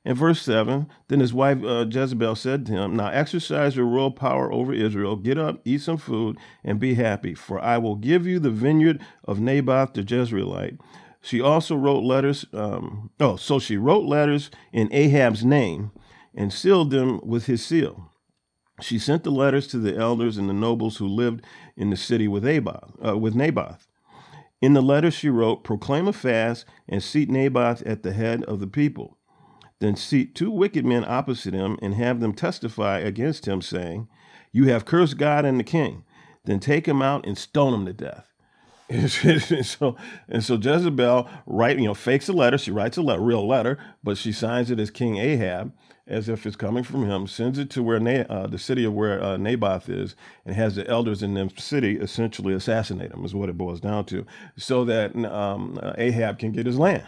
In 0.05 0.15
verse 0.15 0.41
7, 0.41 0.87
then 1.09 1.19
his 1.19 1.33
wife 1.33 1.61
uh, 1.63 1.85
Jezebel 1.89 2.35
said 2.35 2.65
to 2.65 2.71
him, 2.71 2.95
Now 2.95 3.09
exercise 3.09 3.75
your 3.75 3.85
royal 3.85 4.11
power 4.11 4.51
over 4.51 4.73
Israel. 4.73 5.17
Get 5.17 5.37
up, 5.37 5.59
eat 5.65 5.81
some 5.81 5.97
food, 5.97 6.37
and 6.63 6.79
be 6.79 6.93
happy, 6.93 7.33
for 7.33 7.59
I 7.59 7.77
will 7.77 7.95
give 7.95 8.25
you 8.25 8.39
the 8.39 8.49
vineyard 8.49 9.01
of 9.25 9.39
Naboth 9.39 9.93
the 9.93 10.03
Jezreelite. 10.03 10.79
She 11.21 11.41
also 11.41 11.75
wrote 11.75 12.03
letters. 12.03 12.45
Um, 12.53 13.11
oh, 13.19 13.35
so 13.35 13.59
she 13.59 13.75
wrote 13.75 14.05
letters 14.05 14.49
in 14.71 14.87
Ahab's 14.93 15.43
name 15.43 15.91
and 16.33 16.53
sealed 16.53 16.91
them 16.91 17.19
with 17.23 17.47
his 17.47 17.65
seal. 17.65 18.09
She 18.81 18.97
sent 18.97 19.25
the 19.25 19.31
letters 19.31 19.67
to 19.67 19.77
the 19.77 19.97
elders 19.97 20.37
and 20.37 20.47
the 20.47 20.53
nobles 20.53 20.97
who 20.97 21.07
lived 21.07 21.43
in 21.75 21.89
the 21.89 21.97
city 21.97 22.29
with, 22.29 22.45
Naboth, 22.45 22.95
uh, 23.05 23.17
with 23.17 23.35
Naboth. 23.35 23.87
In 24.61 24.73
the 24.73 24.81
letter 24.81 25.11
she 25.11 25.29
wrote, 25.29 25.65
Proclaim 25.65 26.07
a 26.07 26.13
fast 26.13 26.65
and 26.87 27.03
seat 27.03 27.29
Naboth 27.29 27.81
at 27.83 28.03
the 28.03 28.13
head 28.13 28.43
of 28.45 28.61
the 28.61 28.67
people. 28.67 29.18
Then 29.79 29.95
seat 29.95 30.35
two 30.35 30.51
wicked 30.51 30.85
men 30.85 31.05
opposite 31.07 31.53
him 31.53 31.77
and 31.81 31.95
have 31.95 32.19
them 32.19 32.33
testify 32.33 32.99
against 32.99 33.47
him, 33.47 33.61
saying, 33.61 34.07
You 34.51 34.65
have 34.65 34.85
cursed 34.85 35.17
God 35.17 35.45
and 35.45 35.59
the 35.59 35.63
king. 35.63 36.03
Then 36.45 36.59
take 36.59 36.87
him 36.87 37.01
out 37.01 37.25
and 37.25 37.37
stone 37.37 37.73
him 37.73 37.85
to 37.85 37.93
death. 37.93 38.29
and 38.89 39.11
so 39.65 39.95
and 40.27 40.43
so 40.43 40.55
Jezebel 40.55 41.29
write 41.45 41.77
you 41.77 41.85
know 41.85 41.93
fakes 41.93 42.27
a 42.27 42.33
letter. 42.33 42.57
She 42.57 42.71
writes 42.71 42.97
a 42.97 43.19
real 43.19 43.47
letter, 43.47 43.77
but 44.03 44.17
she 44.17 44.31
signs 44.31 44.71
it 44.71 44.79
as 44.79 44.89
King 44.89 45.17
Ahab, 45.17 45.71
as 46.07 46.27
if 46.27 46.47
it's 46.47 46.55
coming 46.55 46.83
from 46.83 47.05
him. 47.05 47.27
Sends 47.27 47.59
it 47.59 47.69
to 47.69 47.83
where 47.83 47.99
Na- 47.99 48.25
uh, 48.27 48.47
the 48.47 48.57
city 48.57 48.83
of 48.83 48.93
where 48.93 49.23
uh, 49.23 49.37
Naboth 49.37 49.89
is, 49.89 50.15
and 50.43 50.55
has 50.55 50.75
the 50.75 50.87
elders 50.87 51.21
in 51.21 51.35
the 51.35 51.51
city 51.57 51.97
essentially 51.97 52.51
assassinate 52.55 53.11
him. 53.11 53.23
Is 53.23 53.35
what 53.35 53.49
it 53.49 53.59
boils 53.59 53.79
down 53.79 54.05
to, 54.05 54.25
so 54.57 54.83
that 54.85 55.15
um, 55.23 55.79
Ahab 55.99 56.39
can 56.39 56.51
get 56.51 56.65
his 56.65 56.79
land. 56.79 57.05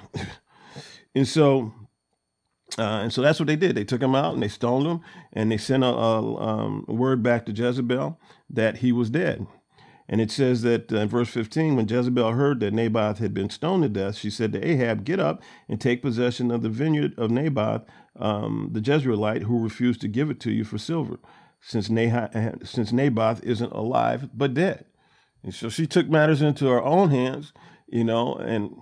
and 1.15 1.27
so 1.27 1.73
uh, 2.79 3.01
and 3.03 3.13
so 3.13 3.21
that's 3.21 3.39
what 3.39 3.47
they 3.47 3.55
did. 3.55 3.75
They 3.75 3.83
took 3.83 4.01
him 4.01 4.15
out 4.15 4.33
and 4.33 4.43
they 4.43 4.47
stoned 4.47 4.87
him, 4.87 5.01
and 5.33 5.51
they 5.51 5.57
sent 5.57 5.83
a, 5.83 5.87
a 5.87 6.37
um, 6.37 6.85
word 6.87 7.21
back 7.21 7.45
to 7.45 7.51
Jezebel 7.51 8.19
that 8.49 8.77
he 8.77 8.91
was 8.91 9.09
dead. 9.09 9.45
And 10.07 10.19
it 10.19 10.31
says 10.31 10.61
that 10.63 10.91
uh, 10.91 10.97
in 10.97 11.07
verse 11.07 11.29
15, 11.29 11.75
when 11.75 11.87
Jezebel 11.87 12.33
heard 12.33 12.59
that 12.59 12.73
Naboth 12.73 13.19
had 13.19 13.33
been 13.33 13.49
stoned 13.49 13.83
to 13.83 13.89
death, 13.89 14.17
she 14.17 14.29
said 14.29 14.51
to 14.53 14.65
Ahab, 14.65 15.05
Get 15.05 15.19
up 15.19 15.41
and 15.69 15.79
take 15.79 16.01
possession 16.01 16.51
of 16.51 16.61
the 16.63 16.69
vineyard 16.69 17.17
of 17.17 17.31
Naboth, 17.31 17.83
um, 18.19 18.69
the 18.73 18.81
Jezreelite, 18.81 19.43
who 19.43 19.63
refused 19.63 20.01
to 20.01 20.07
give 20.09 20.29
it 20.29 20.39
to 20.41 20.51
you 20.51 20.63
for 20.65 20.77
silver, 20.77 21.17
since, 21.61 21.89
Nah- 21.89 22.29
since 22.63 22.91
Naboth 22.91 23.43
isn't 23.43 23.71
alive 23.71 24.29
but 24.33 24.53
dead. 24.53 24.85
And 25.43 25.53
so 25.53 25.69
she 25.69 25.87
took 25.87 26.09
matters 26.09 26.41
into 26.41 26.67
her 26.67 26.83
own 26.83 27.09
hands, 27.09 27.53
you 27.87 28.03
know, 28.03 28.35
and 28.35 28.75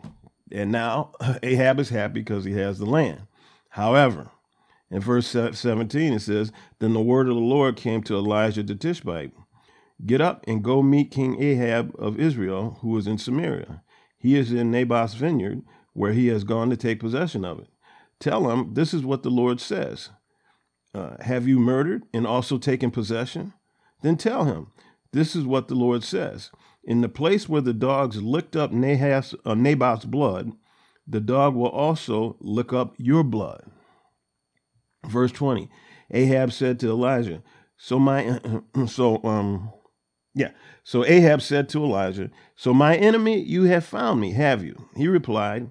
and 0.51 0.72
now 0.72 1.12
Ahab 1.43 1.79
is 1.79 1.89
happy 1.89 2.22
because 2.22 2.43
he 2.43 2.53
has 2.53 2.79
the 2.79 2.86
land. 2.86 3.22
However, 3.69 4.31
in 4.91 5.01
verse 5.01 5.27
17, 5.27 6.13
it 6.13 6.19
says, 6.21 6.51
Then 6.79 6.93
the 6.93 7.01
word 7.01 7.27
of 7.27 7.35
the 7.35 7.41
Lord 7.41 7.75
came 7.75 8.01
to 8.03 8.15
Elijah 8.15 8.63
the 8.63 8.75
Tishbite 8.75 9.31
Get 10.05 10.21
up 10.21 10.45
and 10.47 10.63
go 10.63 10.81
meet 10.81 11.11
King 11.11 11.41
Ahab 11.41 11.93
of 11.99 12.19
Israel, 12.19 12.77
who 12.81 12.97
is 12.97 13.05
in 13.05 13.17
Samaria. 13.17 13.83
He 14.17 14.38
is 14.38 14.51
in 14.51 14.71
Naboth's 14.71 15.13
vineyard, 15.13 15.61
where 15.93 16.13
he 16.13 16.27
has 16.27 16.43
gone 16.43 16.69
to 16.69 16.77
take 16.77 17.01
possession 17.01 17.43
of 17.43 17.59
it. 17.59 17.67
Tell 18.19 18.49
him, 18.49 18.73
This 18.73 18.93
is 18.93 19.03
what 19.03 19.23
the 19.23 19.29
Lord 19.29 19.59
says 19.59 20.09
uh, 20.93 21.17
Have 21.21 21.47
you 21.47 21.59
murdered 21.59 22.03
and 22.13 22.25
also 22.25 22.57
taken 22.57 22.91
possession? 22.91 23.53
Then 24.01 24.15
tell 24.15 24.45
him, 24.45 24.67
This 25.11 25.35
is 25.35 25.43
what 25.43 25.67
the 25.67 25.75
Lord 25.75 26.03
says. 26.03 26.49
In 26.83 27.01
the 27.01 27.09
place 27.09 27.49
where 27.49 27.61
the 27.61 27.73
dogs 27.73 28.21
licked 28.21 28.55
up 28.55 28.71
uh, 28.71 28.75
Naboth's 28.75 30.05
blood, 30.05 30.53
the 31.09 31.19
dog 31.19 31.55
will 31.55 31.69
also 31.69 32.37
lick 32.39 32.71
up 32.71 32.93
your 32.97 33.23
blood. 33.23 33.63
Verse 35.07 35.31
20 35.31 35.69
Ahab 36.11 36.51
said 36.51 36.79
to 36.79 36.89
Elijah, 36.89 37.43
So 37.77 37.99
my, 37.99 38.39
so, 38.87 39.23
um, 39.23 39.71
yeah. 40.33 40.51
So 40.83 41.05
Ahab 41.05 41.41
said 41.41 41.69
to 41.69 41.83
Elijah, 41.83 42.29
So 42.55 42.73
my 42.73 42.95
enemy, 42.95 43.39
you 43.39 43.63
have 43.63 43.85
found 43.85 44.21
me, 44.21 44.31
have 44.33 44.63
you? 44.63 44.89
He 44.95 45.07
replied, 45.07 45.69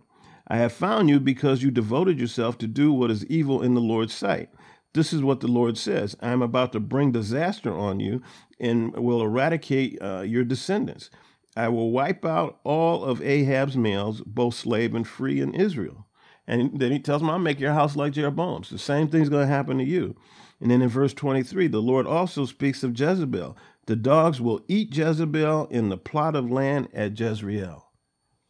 I 0.49 0.57
have 0.57 0.73
found 0.73 1.09
you 1.09 1.21
because 1.21 1.63
you 1.63 1.71
devoted 1.71 2.19
yourself 2.19 2.59
to 2.59 2.67
do 2.67 2.93
what 2.93 3.11
is 3.11 3.27
evil 3.27 3.63
in 3.63 3.75
the 3.75 3.81
Lord's 3.81 4.15
sight. 4.15 4.49
This 4.95 5.13
is 5.13 5.23
what 5.23 5.41
the 5.41 5.49
Lord 5.49 5.77
says 5.77 6.17
I 6.21 6.31
am 6.31 6.43
about 6.43 6.73
to 6.73 6.81
bring 6.81 7.13
disaster 7.13 7.73
on 7.73 8.01
you 8.01 8.23
and 8.59 8.97
will 8.97 9.23
eradicate 9.23 9.99
uh, 10.01 10.23
your 10.23 10.45
descendants. 10.45 11.11
I 11.59 11.69
will 11.69 11.91
wipe 11.91 12.25
out 12.25 12.61
all 12.63 13.05
of 13.05 13.21
Ahab's 13.21 13.77
males, 13.77 14.21
both 14.21 14.55
slave 14.55 14.95
and 14.95 15.07
free 15.07 15.41
in 15.41 15.55
Israel. 15.55 16.07
And 16.47 16.79
then 16.79 16.93
he 16.93 17.01
tells 17.01 17.21
him, 17.21 17.29
I'll 17.29 17.41
make 17.41 17.59
your 17.59 17.73
house 17.73 17.97
like 17.97 18.13
Jeroboam's. 18.13 18.71
The 18.71 18.79
same 18.79 19.09
thing's 19.09 19.29
going 19.29 19.49
to 19.49 19.53
happen 19.53 19.77
to 19.79 19.85
you. 19.85 20.15
And 20.61 20.71
then 20.71 20.83
in 20.83 20.89
verse 20.89 21.13
23, 21.13 21.67
the 21.67 21.83
Lord 21.83 22.07
also 22.07 22.45
speaks 22.45 22.85
of 22.85 22.99
Jezebel. 22.99 23.57
The 23.87 23.97
dogs 23.97 24.41
will 24.41 24.61
eat 24.69 24.97
Jezebel 24.97 25.67
in 25.67 25.89
the 25.89 25.97
plot 25.97 26.37
of 26.37 26.49
land 26.49 26.91
at 26.95 27.19
Jezreel. 27.19 27.89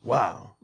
Wow. 0.02 0.56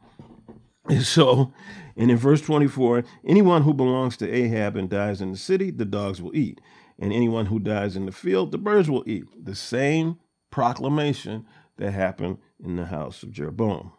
And 0.87 1.03
so, 1.03 1.55
and 1.97 2.11
in 2.11 2.19
verse 2.19 2.43
24, 2.43 3.05
anyone 3.27 3.63
who 3.63 3.73
belongs 3.73 4.19
to 4.19 4.31
Ahab 4.31 4.77
and 4.77 4.91
dies 4.91 5.23
in 5.23 5.33
the 5.33 5.39
city, 5.39 5.71
the 5.71 5.87
dogs 5.87 6.21
will 6.21 6.37
eat. 6.37 6.61
And 6.99 7.11
anyone 7.11 7.47
who 7.47 7.59
dies 7.59 7.97
in 7.97 8.05
the 8.05 8.13
field, 8.13 8.53
the 8.53 8.59
birds 8.59 8.91
will 8.91 9.03
eat. 9.07 9.25
The 9.43 9.55
same 9.55 10.19
proclamation 10.51 11.47
that 11.77 11.93
happened 11.93 12.39
in 12.63 12.77
the 12.77 12.87
house 12.87 13.23
of 13.23 13.33
Jeroboam. 13.33 13.93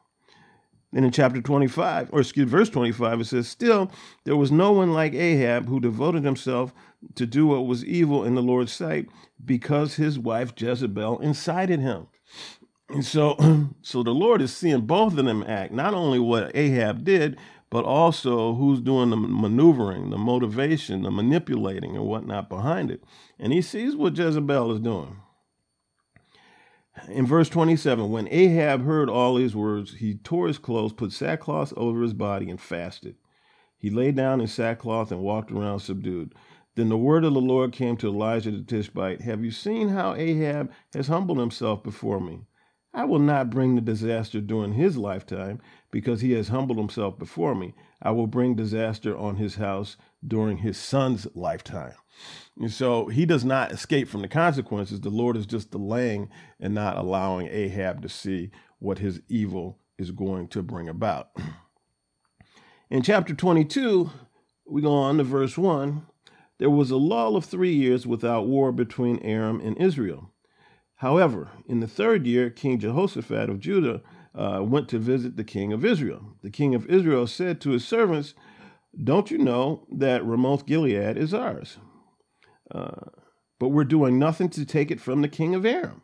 Then 0.91 1.03
in 1.03 1.11
chapter 1.11 1.41
25, 1.41 2.09
or 2.13 2.21
excuse 2.21 2.49
verse 2.49 2.69
25, 2.69 3.19
it 3.19 3.25
says, 3.25 3.49
Still, 3.49 3.91
there 4.23 4.37
was 4.37 4.51
no 4.51 4.71
one 4.71 4.93
like 4.93 5.13
Ahab 5.13 5.67
who 5.67 5.81
devoted 5.81 6.23
himself 6.23 6.73
to 7.15 7.25
do 7.25 7.47
what 7.47 7.67
was 7.67 7.83
evil 7.83 8.23
in 8.23 8.35
the 8.35 8.41
Lord's 8.41 8.71
sight 8.71 9.09
because 9.43 9.95
his 9.95 10.17
wife 10.17 10.53
Jezebel 10.55 11.19
incited 11.19 11.81
him. 11.81 12.07
And 12.89 13.03
so, 13.03 13.35
so 13.81 14.03
the 14.03 14.13
Lord 14.13 14.41
is 14.41 14.55
seeing 14.55 14.81
both 14.81 15.17
of 15.17 15.25
them 15.25 15.43
act, 15.43 15.73
not 15.73 15.93
only 15.93 16.19
what 16.19 16.55
Ahab 16.55 17.03
did, 17.03 17.37
but 17.69 17.83
also 17.83 18.53
who's 18.53 18.79
doing 18.79 19.09
the 19.09 19.17
maneuvering, 19.17 20.11
the 20.11 20.17
motivation, 20.17 21.01
the 21.01 21.11
manipulating, 21.11 21.97
and 21.97 22.05
whatnot 22.05 22.47
behind 22.47 22.89
it. 22.89 23.03
And 23.37 23.51
he 23.51 23.61
sees 23.61 23.97
what 23.97 24.17
Jezebel 24.17 24.71
is 24.71 24.79
doing. 24.79 25.17
In 27.09 27.25
verse 27.25 27.49
27, 27.49 28.09
when 28.09 28.27
Ahab 28.31 28.83
heard 28.83 29.09
all 29.09 29.35
these 29.35 29.55
words, 29.55 29.95
he 29.95 30.15
tore 30.15 30.47
his 30.47 30.57
clothes, 30.57 30.93
put 30.93 31.11
sackcloth 31.11 31.73
over 31.75 32.01
his 32.01 32.13
body, 32.13 32.49
and 32.49 32.59
fasted. 32.59 33.15
He 33.77 33.89
lay 33.89 34.11
down 34.11 34.41
in 34.41 34.47
sackcloth 34.47 35.11
and 35.11 35.21
walked 35.21 35.51
around 35.51 35.79
subdued. 35.79 36.33
Then 36.75 36.89
the 36.89 36.97
word 36.97 37.23
of 37.23 37.33
the 37.33 37.41
Lord 37.41 37.71
came 37.71 37.97
to 37.97 38.07
Elijah 38.07 38.51
the 38.51 38.61
Tishbite 38.61 39.21
Have 39.21 39.43
you 39.43 39.51
seen 39.51 39.89
how 39.89 40.15
Ahab 40.15 40.71
has 40.93 41.07
humbled 41.07 41.39
himself 41.39 41.83
before 41.83 42.19
me? 42.19 42.41
I 42.95 43.03
will 43.03 43.19
not 43.19 43.49
bring 43.49 43.75
the 43.75 43.81
disaster 43.81 44.39
during 44.39 44.73
his 44.73 44.95
lifetime, 44.95 45.59
because 45.91 46.21
he 46.21 46.31
has 46.31 46.47
humbled 46.47 46.77
himself 46.77 47.19
before 47.19 47.53
me. 47.53 47.73
I 48.01 48.11
will 48.11 48.25
bring 48.25 48.55
disaster 48.55 49.17
on 49.17 49.35
his 49.35 49.55
house 49.55 49.97
during 50.25 50.57
his 50.57 50.77
son's 50.77 51.27
lifetime. 51.35 51.95
And 52.57 52.71
so 52.71 53.07
he 53.07 53.25
does 53.25 53.43
not 53.43 53.73
escape 53.73 54.07
from 54.07 54.21
the 54.21 54.29
consequences. 54.29 55.01
The 55.01 55.09
Lord 55.09 55.35
is 55.35 55.45
just 55.45 55.71
delaying 55.71 56.29
and 56.59 56.73
not 56.73 56.97
allowing 56.97 57.47
Ahab 57.47 58.01
to 58.01 58.09
see 58.09 58.51
what 58.79 58.99
his 58.99 59.21
evil 59.27 59.79
is 59.97 60.11
going 60.11 60.47
to 60.49 60.63
bring 60.63 60.87
about. 60.87 61.31
In 62.89 63.01
chapter 63.01 63.33
22, 63.33 64.09
we 64.65 64.81
go 64.81 64.93
on 64.93 65.17
to 65.17 65.23
verse 65.23 65.57
1. 65.57 66.05
There 66.59 66.69
was 66.69 66.91
a 66.91 66.97
lull 66.97 67.35
of 67.35 67.43
three 67.43 67.73
years 67.73 68.07
without 68.07 68.47
war 68.47 68.71
between 68.71 69.19
Aram 69.19 69.59
and 69.59 69.77
Israel. 69.77 70.31
However, 70.97 71.49
in 71.67 71.81
the 71.81 71.87
third 71.87 72.25
year, 72.25 72.49
King 72.49 72.79
Jehoshaphat 72.79 73.49
of 73.49 73.59
Judah 73.59 74.01
uh, 74.33 74.61
went 74.63 74.87
to 74.89 74.99
visit 74.99 75.35
the 75.35 75.43
king 75.43 75.73
of 75.73 75.83
Israel. 75.83 76.35
The 76.41 76.49
king 76.49 76.73
of 76.73 76.85
Israel 76.87 77.27
said 77.27 77.59
to 77.61 77.71
his 77.71 77.85
servants, 77.85 78.33
Don't 79.01 79.29
you 79.29 79.37
know 79.37 79.85
that 79.91 80.25
Ramoth 80.25 80.65
Gilead 80.65 81.17
is 81.17 81.33
ours? 81.33 81.77
Uh, 82.71 83.09
but 83.59 83.69
we're 83.69 83.83
doing 83.83 84.19
nothing 84.19 84.49
to 84.49 84.65
take 84.65 84.91
it 84.91 85.01
from 85.01 85.21
the 85.21 85.27
king 85.27 85.53
of 85.53 85.65
Aram. 85.65 86.01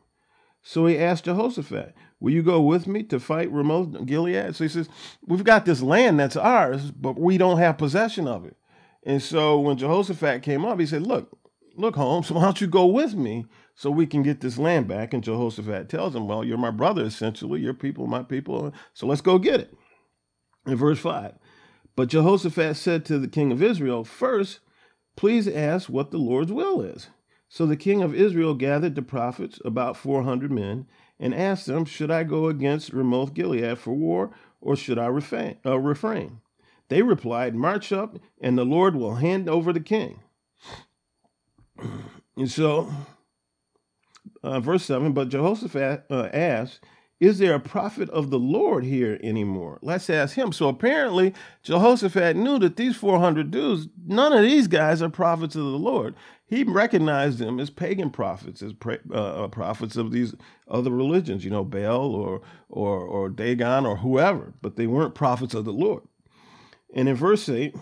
So 0.62 0.86
he 0.86 0.98
asked 0.98 1.26
Jehoshaphat, 1.26 1.96
Will 2.20 2.34
you 2.34 2.44
go 2.44 2.62
with 2.62 2.86
me 2.86 3.04
to 3.04 3.20
fight 3.20 3.52
Ramoth 3.52 4.06
Gilead? 4.06 4.56
So 4.56 4.64
he 4.64 4.70
says, 4.70 4.90
We've 5.26 5.44
got 5.44 5.66
this 5.66 5.82
land 5.82 6.20
that's 6.20 6.36
ours, 6.36 6.92
but 6.92 7.20
we 7.20 7.38
don't 7.38 7.58
have 7.58 7.78
possession 7.78 8.28
of 8.28 8.46
it. 8.46 8.56
And 9.04 9.22
so 9.22 9.60
when 9.60 9.78
Jehoshaphat 9.78 10.44
came 10.44 10.64
up, 10.64 10.80
he 10.80 10.86
said, 10.86 11.02
Look, 11.02 11.38
look, 11.76 11.96
homes, 11.96 12.32
why 12.32 12.44
don't 12.44 12.62
you 12.62 12.68
go 12.68 12.86
with 12.86 13.14
me 13.14 13.46
so 13.76 13.90
we 13.90 14.06
can 14.06 14.24
get 14.24 14.42
this 14.42 14.58
land 14.58 14.88
back? 14.88 15.14
And 15.14 15.24
Jehoshaphat 15.24 15.90
tells 15.90 16.16
him, 16.16 16.28
Well, 16.28 16.44
you're 16.44 16.58
my 16.58 16.72
brother, 16.72 17.04
essentially. 17.04 17.62
Your 17.62 17.74
people, 17.74 18.08
my 18.08 18.24
people. 18.24 18.74
So 18.94 19.08
let's 19.08 19.22
go 19.22 19.38
get 19.38 19.60
it. 19.60 19.74
In 20.66 20.76
verse 20.76 21.00
5. 21.00 21.34
But 21.96 22.10
Jehoshaphat 22.10 22.78
said 22.78 23.06
to 23.06 23.20
the 23.20 23.28
king 23.28 23.52
of 23.52 23.62
Israel, 23.62 24.04
First, 24.04 24.60
Please 25.16 25.48
ask 25.48 25.90
what 25.90 26.12
the 26.12 26.18
Lord's 26.18 26.52
will 26.52 26.82
is. 26.82 27.10
So 27.50 27.66
the 27.66 27.76
king 27.76 28.02
of 28.02 28.16
Israel 28.16 28.54
gathered 28.56 28.96
the 28.96 29.02
prophets, 29.02 29.60
about 29.66 29.98
400 29.98 30.52
men, 30.52 30.88
and 31.20 31.36
asked 31.36 31.66
them, 31.66 31.86
Should 31.86 32.10
I 32.10 32.24
go 32.24 32.48
against 32.48 32.94
Ramoth 32.94 33.34
Gilead 33.34 33.78
for 33.78 33.94
war, 33.94 34.32
or 34.62 34.76
should 34.76 34.98
I 34.98 35.08
refrain? 35.08 35.58
Uh, 35.66 35.78
refrain? 35.78 36.40
They 36.88 37.02
replied, 37.02 37.56
March 37.56 37.92
up, 37.92 38.18
and 38.40 38.58
the 38.58 38.66
Lord 38.66 38.96
will 38.96 39.16
hand 39.16 39.50
over 39.50 39.74
the 39.74 39.80
king. 39.80 40.22
And 42.38 42.50
so, 42.50 42.92
uh, 44.44 44.60
verse 44.60 44.86
7 44.86 45.12
But 45.14 45.30
Jehoshaphat 45.30 46.06
uh, 46.10 46.30
asked, 46.34 46.82
is 47.22 47.38
there 47.38 47.54
a 47.54 47.60
prophet 47.60 48.10
of 48.10 48.32
the 48.32 48.40
Lord 48.40 48.84
here 48.84 49.20
anymore? 49.22 49.78
Let's 49.84 50.10
ask 50.10 50.36
him. 50.36 50.52
So 50.52 50.68
apparently, 50.68 51.36
Jehoshaphat 51.62 52.36
knew 52.36 52.58
that 52.58 52.78
these 52.78 52.96
400 52.96 53.52
dudes, 53.52 53.88
none 54.08 54.34
of 54.34 54.42
these 54.42 54.66
guys 54.66 55.04
are 55.04 55.10
prophets 55.10 55.56
of 55.56 55.62
the 55.62 55.78
Lord. 55.78 56.16
He 56.48 56.64
recognized 56.64 57.38
them 57.38 57.60
as 57.60 57.70
pagan 57.70 58.10
prophets, 58.10 58.64
as 58.64 58.74
uh, 58.84 59.14
uh, 59.14 59.48
prophets 59.50 59.96
of 59.98 60.12
these 60.12 60.34
other 60.68 60.90
religions, 60.90 61.46
you 61.46 61.52
know, 61.52 61.64
Baal 61.64 62.16
or, 62.16 62.42
or, 62.70 63.02
or 63.02 63.30
Dagon 63.30 63.86
or 63.86 63.98
whoever, 63.98 64.56
but 64.64 64.76
they 64.76 64.88
weren't 64.88 65.14
prophets 65.14 65.54
of 65.54 65.64
the 65.64 65.72
Lord. 65.72 66.02
And 66.92 67.08
in 67.08 67.16
verse 67.16 67.48
8, 67.48 67.76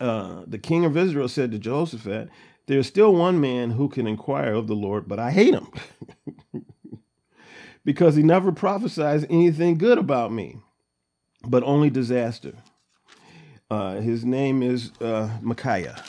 uh, 0.00 0.42
the 0.48 0.58
king 0.58 0.84
of 0.84 0.96
Israel 0.96 1.28
said 1.28 1.52
to 1.52 1.60
Jehoshaphat, 1.60 2.28
There's 2.66 2.86
still 2.86 3.14
one 3.14 3.40
man 3.40 3.70
who 3.70 3.88
can 3.88 4.06
inquire 4.06 4.54
of 4.54 4.66
the 4.66 4.74
Lord, 4.74 5.08
but 5.08 5.18
I 5.18 5.30
hate 5.30 5.54
him 5.54 5.68
because 7.84 8.16
he 8.16 8.22
never 8.22 8.50
prophesies 8.50 9.24
anything 9.30 9.78
good 9.78 9.98
about 9.98 10.32
me, 10.32 10.58
but 11.46 11.62
only 11.62 11.90
disaster. 11.90 12.54
Uh, 13.70 13.96
his 13.96 14.24
name 14.24 14.62
is 14.62 14.90
uh, 15.00 15.38
Micaiah. 15.42 16.02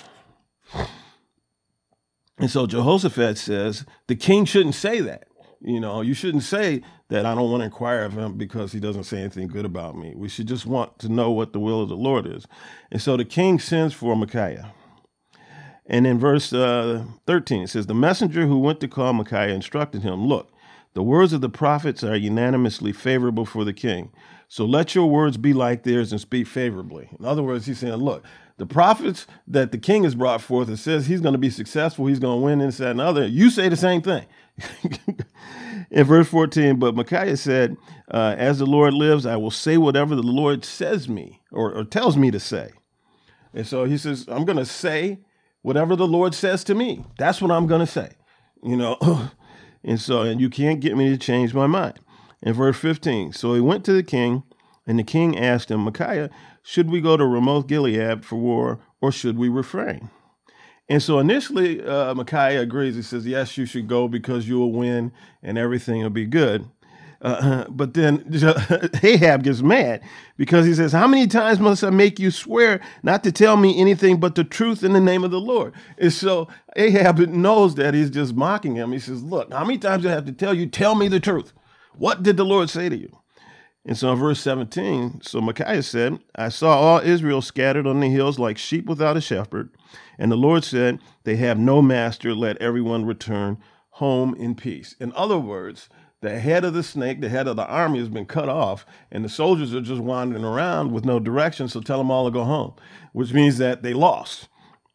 And 2.39 2.51
so 2.51 2.67
Jehoshaphat 2.67 3.37
says 3.37 3.85
the 4.07 4.15
king 4.15 4.45
shouldn't 4.45 4.75
say 4.75 4.99
that. 5.01 5.27
You 5.59 5.79
know, 5.79 6.01
you 6.01 6.13
shouldn't 6.13 6.43
say 6.43 6.83
that 7.09 7.25
I 7.25 7.33
don't 7.33 7.49
want 7.49 7.61
to 7.61 7.65
inquire 7.65 8.03
of 8.03 8.13
him 8.13 8.37
because 8.37 8.71
he 8.71 8.79
doesn't 8.79 9.05
say 9.05 9.19
anything 9.19 9.47
good 9.47 9.65
about 9.65 9.97
me. 9.97 10.13
We 10.15 10.29
should 10.29 10.47
just 10.47 10.67
want 10.67 10.99
to 10.99 11.09
know 11.09 11.31
what 11.31 11.53
the 11.53 11.59
will 11.59 11.81
of 11.81 11.89
the 11.89 11.97
Lord 11.97 12.27
is. 12.27 12.45
And 12.91 13.01
so 13.01 13.17
the 13.17 13.25
king 13.25 13.59
sends 13.59 13.93
for 13.93 14.15
Micaiah. 14.15 14.71
And 15.87 16.05
in 16.05 16.19
verse 16.19 16.51
uh, 16.51 17.05
13, 17.25 17.63
it 17.63 17.67
says, 17.69 17.87
The 17.87 17.93
messenger 17.93 18.45
who 18.45 18.59
went 18.59 18.81
to 18.81 18.87
call 18.87 19.13
Micaiah 19.13 19.53
instructed 19.53 20.03
him, 20.03 20.25
Look, 20.25 20.51
the 20.93 21.03
words 21.03 21.31
of 21.31 21.41
the 21.41 21.49
prophets 21.49 22.03
are 22.03 22.15
unanimously 22.15 22.91
favorable 22.91 23.45
for 23.45 23.63
the 23.63 23.73
king. 23.73 24.11
So 24.49 24.65
let 24.65 24.95
your 24.95 25.09
words 25.09 25.37
be 25.37 25.53
like 25.53 25.83
theirs 25.83 26.11
and 26.11 26.19
speak 26.19 26.47
favorably. 26.47 27.09
In 27.17 27.25
other 27.25 27.43
words, 27.43 27.65
he's 27.65 27.79
saying, 27.79 27.93
Look, 27.95 28.25
the 28.57 28.65
prophets 28.65 29.27
that 29.47 29.71
the 29.71 29.77
king 29.77 30.03
has 30.03 30.15
brought 30.15 30.41
forth, 30.41 30.67
and 30.67 30.79
says 30.79 31.07
he's 31.07 31.21
going 31.21 31.33
to 31.33 31.39
be 31.39 31.49
successful, 31.49 32.07
he's 32.07 32.19
going 32.19 32.39
to 32.39 32.45
win 32.45 32.59
this, 32.59 32.77
that, 32.77 32.91
and 32.91 33.01
other. 33.01 33.25
You 33.25 33.49
say 33.49 33.69
the 33.69 33.77
same 33.77 34.01
thing. 34.01 34.25
in 35.91 36.03
verse 36.03 36.27
14, 36.27 36.77
but 36.77 36.95
Micaiah 36.95 37.37
said, 37.37 37.77
uh, 38.09 38.35
As 38.37 38.59
the 38.59 38.65
Lord 38.65 38.93
lives, 38.93 39.25
I 39.25 39.37
will 39.37 39.51
say 39.51 39.77
whatever 39.77 40.15
the 40.15 40.23
Lord 40.23 40.65
says 40.65 41.07
me 41.07 41.41
or, 41.51 41.73
or 41.73 41.83
tells 41.85 42.17
me 42.17 42.31
to 42.31 42.39
say. 42.39 42.71
And 43.53 43.65
so 43.65 43.85
he 43.85 43.97
says, 43.97 44.25
I'm 44.27 44.45
going 44.45 44.57
to 44.57 44.65
say 44.65 45.19
whatever 45.67 45.97
the 45.97 46.07
Lord 46.07 46.33
says 46.33 46.63
to 46.63 46.73
me. 46.73 47.03
That's 47.17 47.41
what 47.41 47.51
I'm 47.51 47.67
going 47.67 47.85
to 47.85 47.91
say. 47.91 48.13
You 48.63 48.77
know, 48.77 48.97
and 49.83 49.99
so, 49.99 50.21
and 50.21 50.39
you 50.39 50.49
can't 50.49 50.79
get 50.79 50.95
me 50.95 51.09
to 51.09 51.17
change 51.17 51.53
my 51.53 51.67
mind. 51.67 51.99
In 52.41 52.53
verse 52.53 52.77
15, 52.77 53.33
so 53.33 53.53
he 53.53 53.59
went 53.59 53.83
to 53.83 53.91
the 53.91 54.01
king, 54.01 54.43
and 54.85 54.97
the 54.97 55.03
king 55.03 55.37
asked 55.37 55.69
him, 55.69 55.81
Micaiah, 55.81 56.29
should 56.63 56.89
we 56.89 57.01
go 57.01 57.17
to 57.17 57.25
Ramoth 57.25 57.67
Gilead 57.67 58.23
for 58.23 58.37
war, 58.37 58.79
or 59.01 59.11
should 59.11 59.37
we 59.37 59.49
refrain? 59.49 60.09
And 60.87 61.03
so 61.03 61.19
initially, 61.19 61.83
uh, 61.83 62.15
Micaiah 62.15 62.61
agrees. 62.61 62.95
He 62.95 63.01
says, 63.01 63.27
Yes, 63.27 63.57
you 63.57 63.65
should 63.65 63.89
go 63.89 64.07
because 64.07 64.47
you 64.47 64.57
will 64.59 64.71
win 64.71 65.11
and 65.43 65.57
everything 65.57 66.01
will 66.01 66.09
be 66.09 66.25
good. 66.25 66.65
Uh, 67.21 67.65
but 67.69 67.93
then 67.93 68.23
Ahab 69.03 69.43
gets 69.43 69.61
mad 69.61 70.01
because 70.37 70.65
he 70.65 70.73
says, 70.73 70.91
How 70.91 71.07
many 71.07 71.27
times 71.27 71.59
must 71.59 71.83
I 71.83 71.89
make 71.89 72.19
you 72.19 72.29
swear 72.31 72.79
not 73.01 73.23
to 73.23 73.31
tell 73.31 73.57
me 73.57 73.79
anything 73.79 74.19
but 74.19 74.35
the 74.35 74.43
truth 74.43 74.83
in 74.83 74.93
the 74.93 75.01
name 75.01 75.23
of 75.23 75.31
the 75.31 75.39
Lord? 75.39 75.73
And 75.97 76.13
so 76.13 76.47
Ahab 76.75 77.19
knows 77.19 77.75
that 77.75 77.93
he's 77.93 78.11
just 78.11 78.35
mocking 78.35 78.75
him. 78.75 78.91
He 78.91 78.99
says, 78.99 79.23
Look, 79.23 79.51
how 79.51 79.65
many 79.65 79.79
times 79.79 80.03
do 80.03 80.09
I 80.09 80.13
have 80.13 80.25
to 80.25 80.31
tell 80.31 80.53
you, 80.53 80.67
tell 80.67 80.95
me 80.95 81.07
the 81.07 81.19
truth? 81.19 81.53
What 81.95 82.21
did 82.21 82.37
the 82.37 82.45
Lord 82.45 82.69
say 82.69 82.89
to 82.89 82.95
you? 82.95 83.09
And 83.83 83.97
so 83.97 84.11
in 84.11 84.19
verse 84.19 84.41
17, 84.41 85.21
so 85.23 85.39
Micaiah 85.39 85.81
said, 85.81 86.19
I 86.35 86.49
saw 86.49 86.77
all 86.77 86.99
Israel 86.99 87.41
scattered 87.41 87.87
on 87.87 88.01
the 88.01 88.09
hills 88.09 88.37
like 88.37 88.57
sheep 88.57 88.85
without 88.85 89.15
a 89.15 89.21
shepherd. 89.21 89.69
And 90.19 90.29
the 90.29 90.35
Lord 90.35 90.65
said, 90.65 90.99
They 91.23 91.37
have 91.37 91.57
no 91.57 91.81
master, 91.81 92.35
let 92.35 92.57
everyone 92.57 93.05
return 93.05 93.57
home 93.91 94.35
in 94.35 94.55
peace. 94.55 94.93
In 94.99 95.13
other 95.13 95.39
words, 95.39 95.89
the 96.21 96.39
head 96.39 96.65
of 96.65 96.73
the 96.73 96.83
snake, 96.83 97.21
the 97.21 97.29
head 97.29 97.47
of 97.47 97.55
the 97.55 97.67
army 97.67 97.99
has 97.99 98.09
been 98.09 98.25
cut 98.25 98.49
off, 98.49 98.85
and 99.11 99.23
the 99.23 99.29
soldiers 99.29 99.73
are 99.73 99.81
just 99.81 100.01
wandering 100.01 100.43
around 100.43 100.91
with 100.91 101.05
no 101.05 101.19
direction, 101.19 101.67
so 101.67 101.79
tell 101.79 101.99
them 101.99 102.09
all 102.09 102.25
to 102.25 102.31
go 102.31 102.43
home, 102.43 102.73
which 103.13 103.33
means 103.33 103.57
that 103.59 103.83
they 103.83 103.93
lost. 103.93 104.47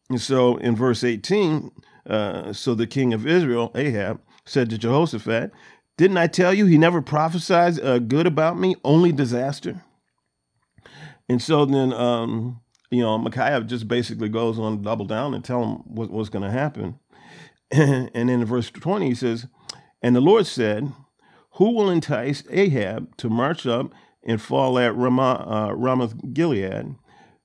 And 0.09 0.19
so 0.19 0.57
in 0.57 0.75
verse 0.75 1.03
18, 1.03 1.71
uh, 2.09 2.51
so 2.51 2.75
the 2.75 2.87
king 2.87 3.13
of 3.13 3.25
Israel, 3.25 3.71
Ahab, 3.73 4.19
said 4.45 4.69
to 4.69 4.77
Jehoshaphat, 4.77 5.51
didn't 5.97 6.17
I 6.17 6.27
tell 6.27 6.53
you 6.53 6.65
he 6.65 6.77
never 6.77 7.01
prophesied 7.01 7.79
uh, 7.79 7.99
good 7.99 8.27
about 8.27 8.59
me, 8.59 8.75
only 8.83 9.11
disaster? 9.11 9.83
And 11.29 11.41
so 11.41 11.65
then, 11.65 11.93
um, 11.93 12.61
you 12.89 13.01
know, 13.01 13.17
Micaiah 13.17 13.61
just 13.61 13.87
basically 13.87 14.27
goes 14.27 14.59
on 14.59 14.77
to 14.77 14.83
double 14.83 15.05
down 15.05 15.33
and 15.33 15.43
tell 15.43 15.63
him 15.63 15.75
what, 15.85 16.09
what's 16.09 16.29
going 16.29 16.43
to 16.43 16.51
happen. 16.51 16.99
and 17.71 18.11
then 18.13 18.29
in 18.29 18.45
verse 18.45 18.69
20, 18.69 19.07
he 19.07 19.15
says, 19.15 19.47
And 20.01 20.15
the 20.15 20.21
Lord 20.21 20.45
said, 20.47 20.91
Who 21.55 21.71
will 21.71 21.89
entice 21.89 22.43
Ahab 22.49 23.15
to 23.17 23.29
march 23.29 23.65
up 23.65 23.93
and 24.23 24.41
fall 24.41 24.79
at 24.79 24.95
Ramah, 24.95 25.45
uh, 25.47 25.75
Ramoth 25.75 26.33
Gilead? 26.33 26.95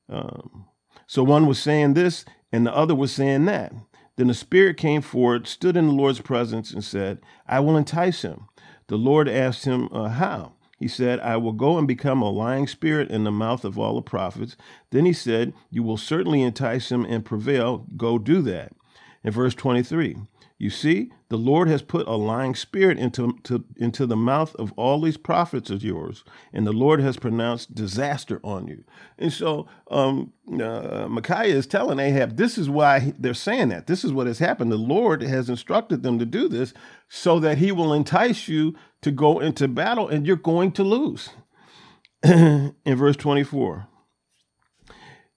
Um, 0.09 0.67
so 1.07 1.23
one 1.23 1.47
was 1.47 1.61
saying 1.61 1.95
this, 1.95 2.25
and 2.53 2.67
the 2.67 2.75
other 2.75 2.95
was 2.95 3.13
saying 3.13 3.45
that. 3.47 3.73
Then 4.17 4.29
the 4.29 4.35
Spirit 4.35 4.77
came 4.77 5.03
forward, 5.03 5.47
stood 5.47 5.77
in 5.77 5.87
the 5.87 5.93
Lord's 5.93 6.21
presence, 6.21 6.73
and 6.73 6.83
said, 6.83 7.21
I 7.47 7.61
will 7.61 7.77
entice 7.77 8.23
him. 8.23 8.49
The 8.89 8.97
Lord 8.97 9.29
asked 9.29 9.65
him, 9.65 9.89
uh, 9.93 10.09
How? 10.09 10.55
He 10.79 10.89
said, 10.89 11.21
I 11.21 11.37
will 11.37 11.53
go 11.53 11.77
and 11.77 11.87
become 11.87 12.23
a 12.23 12.31
lying 12.31 12.67
spirit 12.67 13.11
in 13.11 13.25
the 13.25 13.33
mouth 13.33 13.65
of 13.65 13.79
all 13.79 13.97
the 13.97 14.03
prophets. 14.03 14.57
Then 14.91 15.05
he 15.05 15.13
said, 15.13 15.53
You 15.71 15.83
will 15.83 15.97
certainly 15.97 16.43
entice 16.43 16.91
him 16.91 17.05
and 17.05 17.25
prevail. 17.25 17.87
Go 17.97 18.19
do 18.19 18.41
that. 18.43 18.73
In 19.25 19.33
verse 19.33 19.55
23, 19.55 20.17
you 20.61 20.71
see, 20.71 21.13
the 21.29 21.39
Lord 21.39 21.69
has 21.69 21.83
put 21.83 22.09
a 22.09 22.17
lying 22.17 22.57
spirit 22.57 22.99
into, 22.99 23.39
to, 23.45 23.65
into 23.77 24.07
the 24.07 24.17
mouth 24.17 24.57
of 24.57 24.73
all 24.73 25.01
these 25.01 25.17
prophets 25.17 25.71
of 25.71 25.85
yours, 25.85 26.25
and 26.53 26.67
the 26.67 26.73
Lord 26.73 27.01
has 27.01 27.17
pronounced 27.17 27.77
disaster 27.77 28.41
on 28.43 28.67
you. 28.67 28.83
And 29.19 29.33
so 29.33 29.69
um, 29.89 30.33
uh, 30.53 31.07
Micaiah 31.09 31.55
is 31.55 31.69
telling 31.69 32.01
Ahab, 32.01 32.37
this 32.37 32.59
is 32.59 32.69
why 32.69 33.15
they're 33.17 33.35
saying 33.35 33.69
that. 33.69 33.87
This 33.87 34.05
is 34.05 34.13
what 34.13 34.27
has 34.27 34.41
happened. 34.41 34.73
The 34.73 34.77
Lord 34.77 35.23
has 35.23 35.49
instructed 35.49 36.03
them 36.03 36.19
to 36.19 36.27
do 36.27 36.49
this 36.49 36.75
so 37.09 37.39
that 37.39 37.59
he 37.59 37.71
will 37.71 37.95
entice 37.95 38.49
you 38.49 38.75
to 39.03 39.13
go 39.13 39.39
into 39.39 39.69
battle, 39.69 40.09
and 40.09 40.27
you're 40.27 40.35
going 40.35 40.73
to 40.73 40.83
lose. 40.83 41.31
In 42.25 42.75
verse 42.85 43.17
24, 43.17 43.87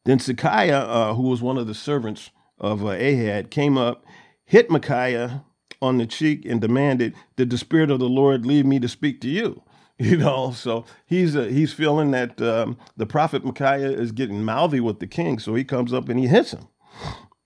then 0.05 0.17
Zedekiah, 0.17 0.79
uh, 0.79 1.13
who 1.13 1.23
was 1.23 1.43
one 1.43 1.60
of 1.60 1.67
the 1.67 1.75
servants 1.75 2.31
of 2.57 2.84
uh, 2.84 2.89
Ahab, 2.89 3.51
came 3.51 3.77
up 3.77 4.03
hit 4.52 4.70
Micaiah 4.70 5.46
on 5.82 5.98
the 5.98 6.06
cheek 6.06 6.46
and 6.46 6.60
demanded, 6.60 7.16
Did 7.38 7.50
the 7.50 7.58
Spirit 7.58 7.90
of 7.90 8.00
the 8.00 8.10
Lord 8.10 8.46
lead 8.46 8.66
me 8.66 8.82
to 8.82 8.90
speak 8.90 9.22
to 9.22 9.30
you? 9.30 9.64
You 9.98 10.18
know, 10.18 10.52
so 10.52 10.86
he's 11.06 11.36
uh, 11.36 11.44
he's 11.44 11.74
feeling 11.74 12.10
that 12.10 12.42
um, 12.42 12.76
the 12.98 13.06
prophet 13.06 13.46
Micaiah 13.46 13.92
is 13.92 14.12
getting 14.12 14.44
mouthy 14.44 14.80
with 14.80 15.00
the 15.00 15.06
king, 15.06 15.38
so 15.38 15.54
he 15.54 15.64
comes 15.64 15.94
up 15.94 16.10
and 16.10 16.20
he 16.20 16.26
hits 16.26 16.54
him. 16.54 16.68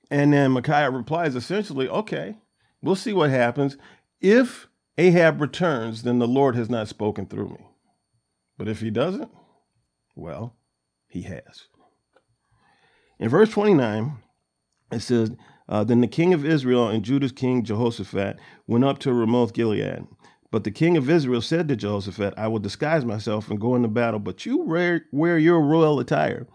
And 0.10 0.32
then 0.32 0.54
Micaiah 0.54 0.90
replies 0.90 1.36
essentially, 1.36 1.90
Okay, 1.90 2.38
we'll 2.82 2.96
see 2.96 3.12
what 3.12 3.30
happens. 3.30 3.76
If 4.22 4.70
Ahab 4.98 5.42
returns, 5.42 6.04
then 6.04 6.20
the 6.20 6.30
Lord 6.30 6.56
has 6.56 6.70
not 6.70 6.88
spoken 6.88 7.26
through 7.26 7.50
me. 7.50 7.68
But 8.58 8.70
if 8.70 8.80
he 8.80 8.90
doesn't, 8.90 9.32
well, 10.16 10.56
he 11.10 11.24
has. 11.24 11.68
In 13.20 13.28
verse 13.28 13.50
29, 13.50 14.14
it 14.94 15.02
says, 15.02 15.36
uh, 15.68 15.84
then 15.84 16.02
the 16.02 16.08
king 16.08 16.34
of 16.34 16.46
Israel 16.46 16.88
and 16.90 17.04
Judah's 17.04 17.32
king 17.32 17.64
Jehoshaphat 17.64 18.38
went 18.68 18.86
up 18.86 19.00
to 19.00 19.14
Ramoth 19.14 19.54
Gilead. 19.54 20.06
But 20.52 20.64
the 20.64 20.72
king 20.72 20.96
of 20.96 21.10
Israel 21.10 21.42
said 21.42 21.68
to 21.68 21.76
Jehoshaphat, 21.76 22.36
I 22.38 22.48
will 22.48 22.60
disguise 22.60 23.04
myself 23.04 23.50
and 23.50 23.60
go 23.60 23.76
into 23.76 23.90
battle, 23.90 24.20
but 24.20 24.46
you 24.46 24.60
wear, 24.60 25.06
wear 25.12 25.38
your 25.38 25.60
royal 25.62 26.00
attire. 26.00 26.48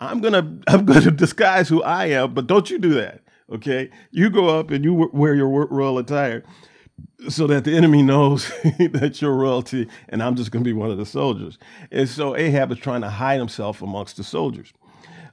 I'm 0.00 0.20
gonna 0.20 0.58
I'm 0.68 0.84
gonna 0.84 1.10
disguise 1.10 1.68
who 1.68 1.82
I 1.82 2.06
am, 2.06 2.34
but 2.34 2.46
don't 2.46 2.70
you 2.70 2.78
do 2.78 2.94
that. 2.94 3.22
Okay, 3.52 3.90
you 4.10 4.30
go 4.30 4.58
up 4.58 4.70
and 4.70 4.84
you 4.84 5.10
wear 5.12 5.34
your 5.34 5.48
royal 5.48 5.98
attire, 5.98 6.44
so 7.28 7.46
that 7.46 7.64
the 7.64 7.76
enemy 7.76 8.02
knows 8.02 8.48
that 8.92 9.20
you're 9.20 9.34
royalty, 9.34 9.88
and 10.08 10.22
I'm 10.22 10.34
just 10.36 10.50
gonna 10.50 10.64
be 10.64 10.72
one 10.72 10.90
of 10.90 10.98
the 10.98 11.06
soldiers. 11.06 11.58
And 11.90 12.08
so 12.08 12.36
Ahab 12.36 12.72
is 12.72 12.78
trying 12.78 13.02
to 13.02 13.10
hide 13.10 13.38
himself 13.38 13.82
amongst 13.82 14.16
the 14.16 14.24
soldiers. 14.24 14.72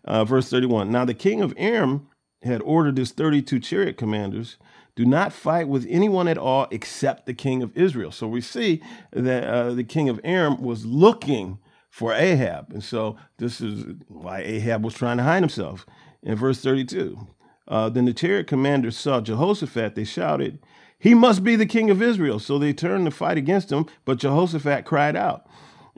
Uh, 0.05 0.25
verse 0.25 0.49
31. 0.49 0.91
Now 0.91 1.05
the 1.05 1.13
king 1.13 1.41
of 1.41 1.53
Aram 1.57 2.07
had 2.43 2.61
ordered 2.61 2.97
his 2.97 3.11
32 3.11 3.59
chariot 3.59 3.97
commanders 3.97 4.57
do 4.95 5.05
not 5.05 5.31
fight 5.33 5.67
with 5.67 5.85
anyone 5.89 6.27
at 6.27 6.37
all 6.37 6.67
except 6.69 7.25
the 7.25 7.33
king 7.33 7.63
of 7.63 7.75
Israel. 7.77 8.11
So 8.11 8.27
we 8.27 8.41
see 8.41 8.81
that 9.11 9.43
uh, 9.43 9.73
the 9.73 9.83
king 9.83 10.09
of 10.09 10.19
Aram 10.23 10.61
was 10.61 10.85
looking 10.85 11.59
for 11.89 12.13
Ahab. 12.13 12.71
And 12.71 12.83
so 12.83 13.17
this 13.37 13.61
is 13.61 13.85
why 14.07 14.41
Ahab 14.41 14.83
was 14.83 14.93
trying 14.93 15.17
to 15.17 15.23
hide 15.23 15.41
himself. 15.41 15.85
In 16.23 16.35
verse 16.35 16.61
32, 16.61 17.27
uh, 17.67 17.89
then 17.89 18.05
the 18.05 18.13
chariot 18.13 18.47
commanders 18.47 18.97
saw 18.97 19.21
Jehoshaphat. 19.21 19.95
They 19.95 20.03
shouted, 20.03 20.59
He 20.99 21.13
must 21.13 21.43
be 21.43 21.55
the 21.55 21.65
king 21.65 21.89
of 21.89 22.01
Israel. 22.01 22.39
So 22.39 22.59
they 22.59 22.73
turned 22.73 23.05
to 23.05 23.11
fight 23.11 23.37
against 23.37 23.71
him, 23.71 23.85
but 24.05 24.19
Jehoshaphat 24.19 24.85
cried 24.85 25.15
out. 25.15 25.47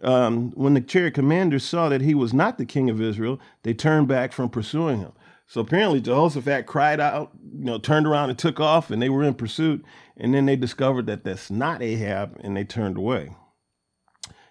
Um, 0.01 0.51
when 0.51 0.73
the 0.73 0.81
chariot 0.81 1.13
commanders 1.13 1.63
saw 1.63 1.89
that 1.89 2.01
he 2.01 2.13
was 2.13 2.33
not 2.33 2.57
the 2.57 2.65
king 2.65 2.89
of 2.89 3.01
Israel, 3.01 3.39
they 3.63 3.73
turned 3.73 4.07
back 4.07 4.33
from 4.33 4.49
pursuing 4.49 4.99
him. 4.99 5.13
So 5.53 5.61
apparently 5.61 6.01
Jehoshaphat 6.01 6.65
cried 6.65 6.99
out, 6.99 7.29
you 7.43 7.65
know, 7.65 7.77
turned 7.77 8.07
around 8.07 8.31
and 8.31 8.39
took 8.39 8.59
off, 8.59 8.89
and 8.89 8.99
they 8.99 9.09
were 9.09 9.21
in 9.21 9.35
pursuit. 9.35 9.85
And 10.17 10.33
then 10.33 10.47
they 10.47 10.55
discovered 10.55 11.05
that 11.05 11.23
that's 11.23 11.51
not 11.51 11.83
Ahab, 11.83 12.39
and 12.43 12.57
they 12.57 12.63
turned 12.63 12.97
away. 12.97 13.35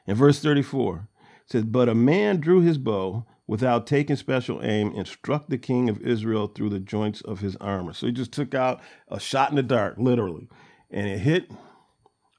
In 0.06 0.14
verse 0.14 0.38
34, 0.38 1.08
it 1.44 1.50
says, 1.50 1.64
But 1.64 1.88
a 1.88 1.94
man 1.96 2.38
drew 2.38 2.60
his 2.60 2.78
bow, 2.78 3.26
without 3.48 3.84
taking 3.84 4.14
special 4.14 4.62
aim 4.62 4.92
and 4.94 5.08
struck 5.08 5.48
the 5.48 5.58
king 5.58 5.88
of 5.88 6.00
Israel 6.02 6.46
through 6.46 6.68
the 6.68 6.78
joints 6.78 7.20
of 7.22 7.40
his 7.40 7.56
armor. 7.56 7.92
So 7.92 8.06
he 8.06 8.12
just 8.12 8.30
took 8.30 8.54
out 8.54 8.80
a 9.08 9.18
shot 9.18 9.50
in 9.50 9.56
the 9.56 9.62
dark, 9.64 9.96
literally, 9.98 10.48
and 10.88 11.08
it 11.08 11.18
hit 11.18 11.50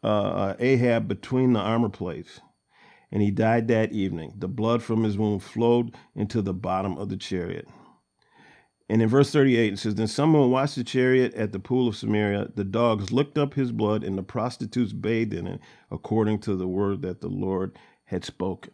uh, 0.03 0.53
Ahab 0.57 1.09
between 1.09 1.51
the 1.51 1.59
armor 1.59 1.89
plates. 1.89 2.39
And 3.11 3.21
he 3.21 3.29
died 3.29 3.67
that 3.67 3.91
evening. 3.91 4.35
The 4.37 4.47
blood 4.47 4.81
from 4.81 5.03
his 5.03 5.17
wound 5.17 5.43
flowed 5.43 5.93
into 6.15 6.41
the 6.41 6.53
bottom 6.53 6.97
of 6.97 7.09
the 7.09 7.17
chariot. 7.17 7.67
And 8.93 9.01
in 9.01 9.09
verse 9.09 9.31
38, 9.31 9.73
it 9.73 9.79
says, 9.79 9.95
Then 9.95 10.05
someone 10.05 10.51
washed 10.51 10.75
the 10.75 10.83
chariot 10.83 11.33
at 11.33 11.51
the 11.51 11.57
pool 11.57 11.87
of 11.87 11.95
Samaria. 11.95 12.49
The 12.53 12.63
dogs 12.63 13.11
licked 13.11 13.39
up 13.39 13.55
his 13.55 13.71
blood, 13.71 14.03
and 14.03 14.15
the 14.15 14.21
prostitutes 14.21 14.93
bathed 14.93 15.33
in 15.33 15.47
it, 15.47 15.61
according 15.89 16.41
to 16.41 16.55
the 16.55 16.67
word 16.67 17.01
that 17.01 17.19
the 17.19 17.27
Lord 17.27 17.75
had 18.05 18.23
spoken. 18.23 18.71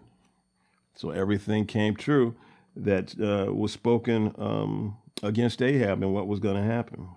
So 0.93 1.11
everything 1.11 1.65
came 1.65 1.95
true 1.95 2.35
that 2.75 3.17
uh, 3.17 3.53
was 3.53 3.71
spoken 3.71 4.35
um, 4.37 4.97
against 5.23 5.61
Ahab 5.61 6.03
and 6.03 6.13
what 6.13 6.27
was 6.27 6.41
going 6.41 6.57
to 6.57 6.69
happen. 6.69 7.07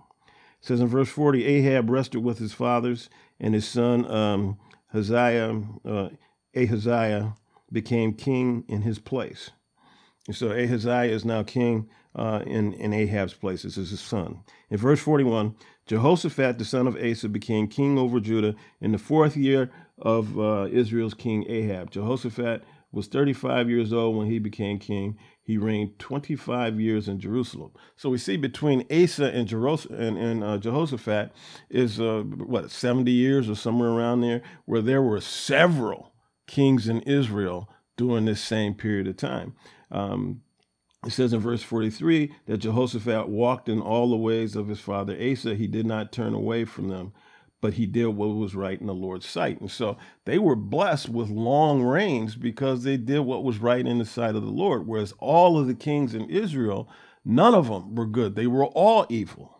It 0.61 0.65
says 0.65 0.79
in 0.79 0.87
verse 0.87 1.09
40 1.09 1.43
Ahab 1.43 1.89
rested 1.89 2.23
with 2.23 2.39
his 2.39 2.53
fathers, 2.53 3.09
and 3.37 3.53
his 3.53 3.67
son 3.67 4.09
um, 4.09 4.57
Hazael, 4.93 5.81
uh, 5.83 6.07
Ahaziah 6.55 7.35
became 7.69 8.13
king 8.13 8.63
in 8.69 8.83
his 8.83 8.99
place. 8.99 9.49
And 10.25 10.37
so 10.37 10.51
Ahaziah 10.51 11.11
is 11.11 11.25
now 11.25 11.43
king 11.43 11.89
uh, 12.15 12.41
in, 12.45 12.73
in 12.73 12.93
Ahab's 12.93 13.33
place. 13.33 13.65
Is 13.65 13.75
his 13.75 13.99
son. 13.99 14.41
In 14.69 14.77
verse 14.77 14.99
41, 14.99 15.55
Jehoshaphat, 15.85 16.57
the 16.57 16.65
son 16.65 16.87
of 16.87 16.97
Asa, 16.97 17.29
became 17.29 17.67
king 17.67 17.97
over 17.97 18.19
Judah 18.19 18.55
in 18.79 18.91
the 18.91 18.97
fourth 18.97 19.35
year 19.35 19.71
of 19.97 20.39
uh, 20.39 20.67
Israel's 20.71 21.13
king 21.13 21.45
Ahab. 21.49 21.91
Jehoshaphat 21.91 22.63
was 22.91 23.07
35 23.07 23.69
years 23.69 23.91
old 23.91 24.15
when 24.15 24.27
he 24.27 24.39
became 24.39 24.79
king. 24.79 25.17
He 25.41 25.57
reigned 25.57 25.99
25 25.99 26.79
years 26.79 27.07
in 27.07 27.19
Jerusalem. 27.19 27.71
So 27.97 28.09
we 28.09 28.17
see 28.17 28.37
between 28.37 28.85
Asa 28.91 29.25
and, 29.25 29.47
Jeros- 29.47 29.89
and, 29.89 30.17
and 30.17 30.43
uh, 30.43 30.57
Jehoshaphat 30.57 31.31
is, 31.69 31.99
uh, 31.99 32.21
what, 32.21 32.71
70 32.71 33.11
years 33.11 33.49
or 33.49 33.55
somewhere 33.55 33.89
around 33.89 34.21
there, 34.21 34.41
where 34.65 34.81
there 34.81 35.01
were 35.01 35.19
several 35.19 36.13
kings 36.47 36.87
in 36.87 37.01
Israel 37.01 37.69
during 37.97 38.25
this 38.25 38.41
same 38.41 38.73
period 38.73 39.07
of 39.07 39.17
time. 39.17 39.55
Um, 39.91 40.41
it 41.05 41.11
says 41.11 41.33
in 41.33 41.39
verse 41.39 41.61
43 41.61 42.33
that 42.45 42.59
Jehoshaphat 42.59 43.27
walked 43.27 43.67
in 43.67 43.81
all 43.81 44.09
the 44.09 44.15
ways 44.15 44.55
of 44.55 44.67
his 44.67 44.79
father 44.79 45.17
Asa. 45.19 45.55
He 45.55 45.67
did 45.67 45.85
not 45.85 46.11
turn 46.11 46.33
away 46.33 46.63
from 46.63 46.87
them, 46.87 47.11
but 47.59 47.73
he 47.73 47.85
did 47.85 48.07
what 48.07 48.27
was 48.27 48.55
right 48.55 48.79
in 48.79 48.87
the 48.87 48.93
Lord's 48.93 49.27
sight. 49.27 49.59
And 49.59 49.69
so 49.69 49.97
they 50.25 50.37
were 50.37 50.55
blessed 50.55 51.09
with 51.09 51.29
long 51.29 51.81
reigns 51.83 52.35
because 52.35 52.83
they 52.83 52.97
did 52.97 53.19
what 53.19 53.43
was 53.43 53.59
right 53.59 53.85
in 53.85 53.99
the 53.99 54.05
sight 54.05 54.35
of 54.35 54.43
the 54.43 54.51
Lord. 54.51 54.87
Whereas 54.87 55.13
all 55.19 55.59
of 55.59 55.67
the 55.67 55.75
kings 55.75 56.15
in 56.15 56.29
Israel, 56.29 56.89
none 57.25 57.53
of 57.53 57.67
them 57.67 57.95
were 57.95 58.05
good, 58.05 58.35
they 58.35 58.47
were 58.47 58.65
all 58.65 59.05
evil. 59.09 59.57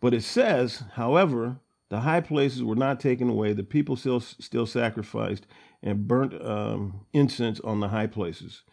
But 0.00 0.14
it 0.14 0.22
says, 0.22 0.82
however, 0.94 1.60
the 1.90 2.00
high 2.00 2.20
places 2.20 2.62
were 2.62 2.74
not 2.74 2.98
taken 2.98 3.30
away. 3.30 3.52
The 3.52 3.62
people 3.62 3.96
still, 3.96 4.20
still 4.20 4.66
sacrificed 4.66 5.46
and 5.82 6.08
burnt 6.08 6.34
um, 6.44 7.06
incense 7.12 7.60
on 7.60 7.80
the 7.80 7.88
high 7.88 8.08
places. 8.08 8.64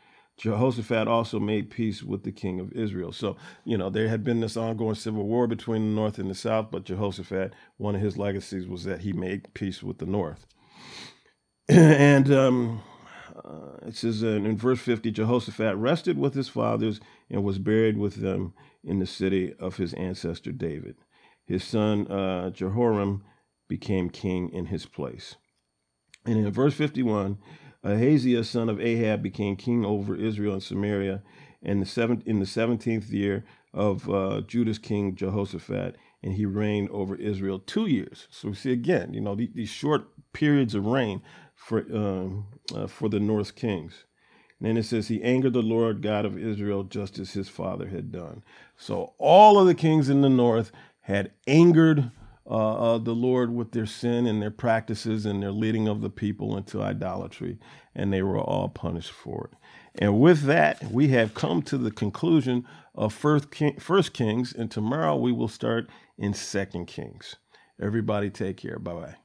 Jehoshaphat 0.41 1.07
also 1.07 1.39
made 1.39 1.69
peace 1.69 2.01
with 2.01 2.23
the 2.23 2.31
king 2.31 2.59
of 2.59 2.71
Israel. 2.71 3.11
So, 3.11 3.37
you 3.63 3.77
know, 3.77 3.91
there 3.91 4.07
had 4.07 4.23
been 4.23 4.39
this 4.39 4.57
ongoing 4.57 4.95
civil 4.95 5.27
war 5.27 5.45
between 5.45 5.83
the 5.83 6.01
north 6.01 6.17
and 6.17 6.31
the 6.31 6.35
south, 6.35 6.69
but 6.71 6.83
Jehoshaphat, 6.83 7.53
one 7.77 7.93
of 7.93 8.01
his 8.01 8.17
legacies 8.17 8.67
was 8.67 8.83
that 8.85 9.01
he 9.01 9.13
made 9.13 9.53
peace 9.53 9.83
with 9.83 9.99
the 9.99 10.07
north. 10.07 10.47
and 11.69 12.33
um, 12.33 12.81
uh, 13.35 13.85
it 13.85 13.95
says 13.95 14.23
in, 14.23 14.47
in 14.47 14.57
verse 14.57 14.79
50 14.79 15.11
Jehoshaphat 15.11 15.75
rested 15.75 16.17
with 16.17 16.33
his 16.33 16.49
fathers 16.49 16.99
and 17.29 17.43
was 17.43 17.59
buried 17.59 17.99
with 17.99 18.15
them 18.15 18.55
in 18.83 18.97
the 18.97 19.05
city 19.05 19.53
of 19.59 19.77
his 19.77 19.93
ancestor 19.93 20.51
David. 20.51 20.95
His 21.45 21.63
son 21.63 22.07
uh, 22.11 22.49
Jehoram 22.49 23.23
became 23.69 24.09
king 24.09 24.49
in 24.49 24.65
his 24.65 24.87
place. 24.87 25.35
And 26.25 26.39
in 26.39 26.51
verse 26.51 26.73
51, 26.73 27.37
Ahaziah, 27.83 28.43
son 28.43 28.69
of 28.69 28.79
Ahab, 28.79 29.23
became 29.23 29.55
king 29.55 29.85
over 29.85 30.15
Israel 30.15 30.53
and 30.53 30.63
Samaria 30.63 31.21
in 31.61 31.79
the, 31.79 31.85
seventh, 31.85 32.25
in 32.25 32.39
the 32.39 32.45
17th 32.45 33.11
year 33.11 33.43
of 33.73 34.09
uh, 34.09 34.41
Judah's 34.41 34.79
king 34.79 35.15
Jehoshaphat, 35.15 35.95
and 36.23 36.33
he 36.33 36.45
reigned 36.45 36.89
over 36.89 37.15
Israel 37.15 37.59
two 37.59 37.87
years. 37.87 38.27
So 38.29 38.49
we 38.49 38.55
see 38.55 38.71
again, 38.71 39.13
you 39.13 39.21
know, 39.21 39.35
these, 39.35 39.49
these 39.53 39.69
short 39.69 40.07
periods 40.33 40.75
of 40.75 40.85
reign 40.85 41.21
for, 41.55 41.79
um, 41.93 42.47
uh, 42.75 42.87
for 42.87 43.09
the 43.09 43.19
north 43.19 43.55
kings. 43.55 44.05
And 44.59 44.69
then 44.69 44.77
it 44.77 44.83
says, 44.83 45.07
He 45.07 45.23
angered 45.23 45.53
the 45.53 45.61
Lord 45.61 46.01
God 46.01 46.25
of 46.25 46.37
Israel 46.37 46.83
just 46.83 47.17
as 47.17 47.33
his 47.33 47.49
father 47.49 47.87
had 47.87 48.11
done. 48.11 48.43
So 48.77 49.13
all 49.17 49.59
of 49.59 49.65
the 49.65 49.75
kings 49.75 50.09
in 50.09 50.21
the 50.21 50.29
north 50.29 50.71
had 51.01 51.31
angered 51.47 52.11
uh, 52.49 52.95
uh, 52.95 52.97
the 52.97 53.15
Lord 53.15 53.53
with 53.53 53.71
their 53.71 53.85
sin 53.85 54.27
and 54.27 54.41
their 54.41 54.51
practices 54.51 55.25
and 55.25 55.41
their 55.43 55.51
leading 55.51 55.87
of 55.87 56.01
the 56.01 56.09
people 56.09 56.57
into 56.57 56.81
idolatry, 56.81 57.57
and 57.95 58.11
they 58.11 58.21
were 58.23 58.39
all 58.39 58.69
punished 58.69 59.11
for 59.11 59.49
it. 59.51 59.57
And 59.99 60.19
with 60.19 60.43
that, 60.43 60.83
we 60.91 61.09
have 61.09 61.33
come 61.33 61.61
to 61.63 61.77
the 61.77 61.91
conclusion 61.91 62.65
of 62.95 63.13
First, 63.13 63.51
King, 63.51 63.77
First 63.79 64.13
Kings, 64.13 64.53
and 64.53 64.71
tomorrow 64.71 65.15
we 65.17 65.31
will 65.31 65.47
start 65.49 65.89
in 66.17 66.33
Second 66.33 66.87
Kings. 66.87 67.35
Everybody, 67.81 68.29
take 68.29 68.57
care. 68.57 68.79
Bye 68.79 68.93
bye. 68.93 69.20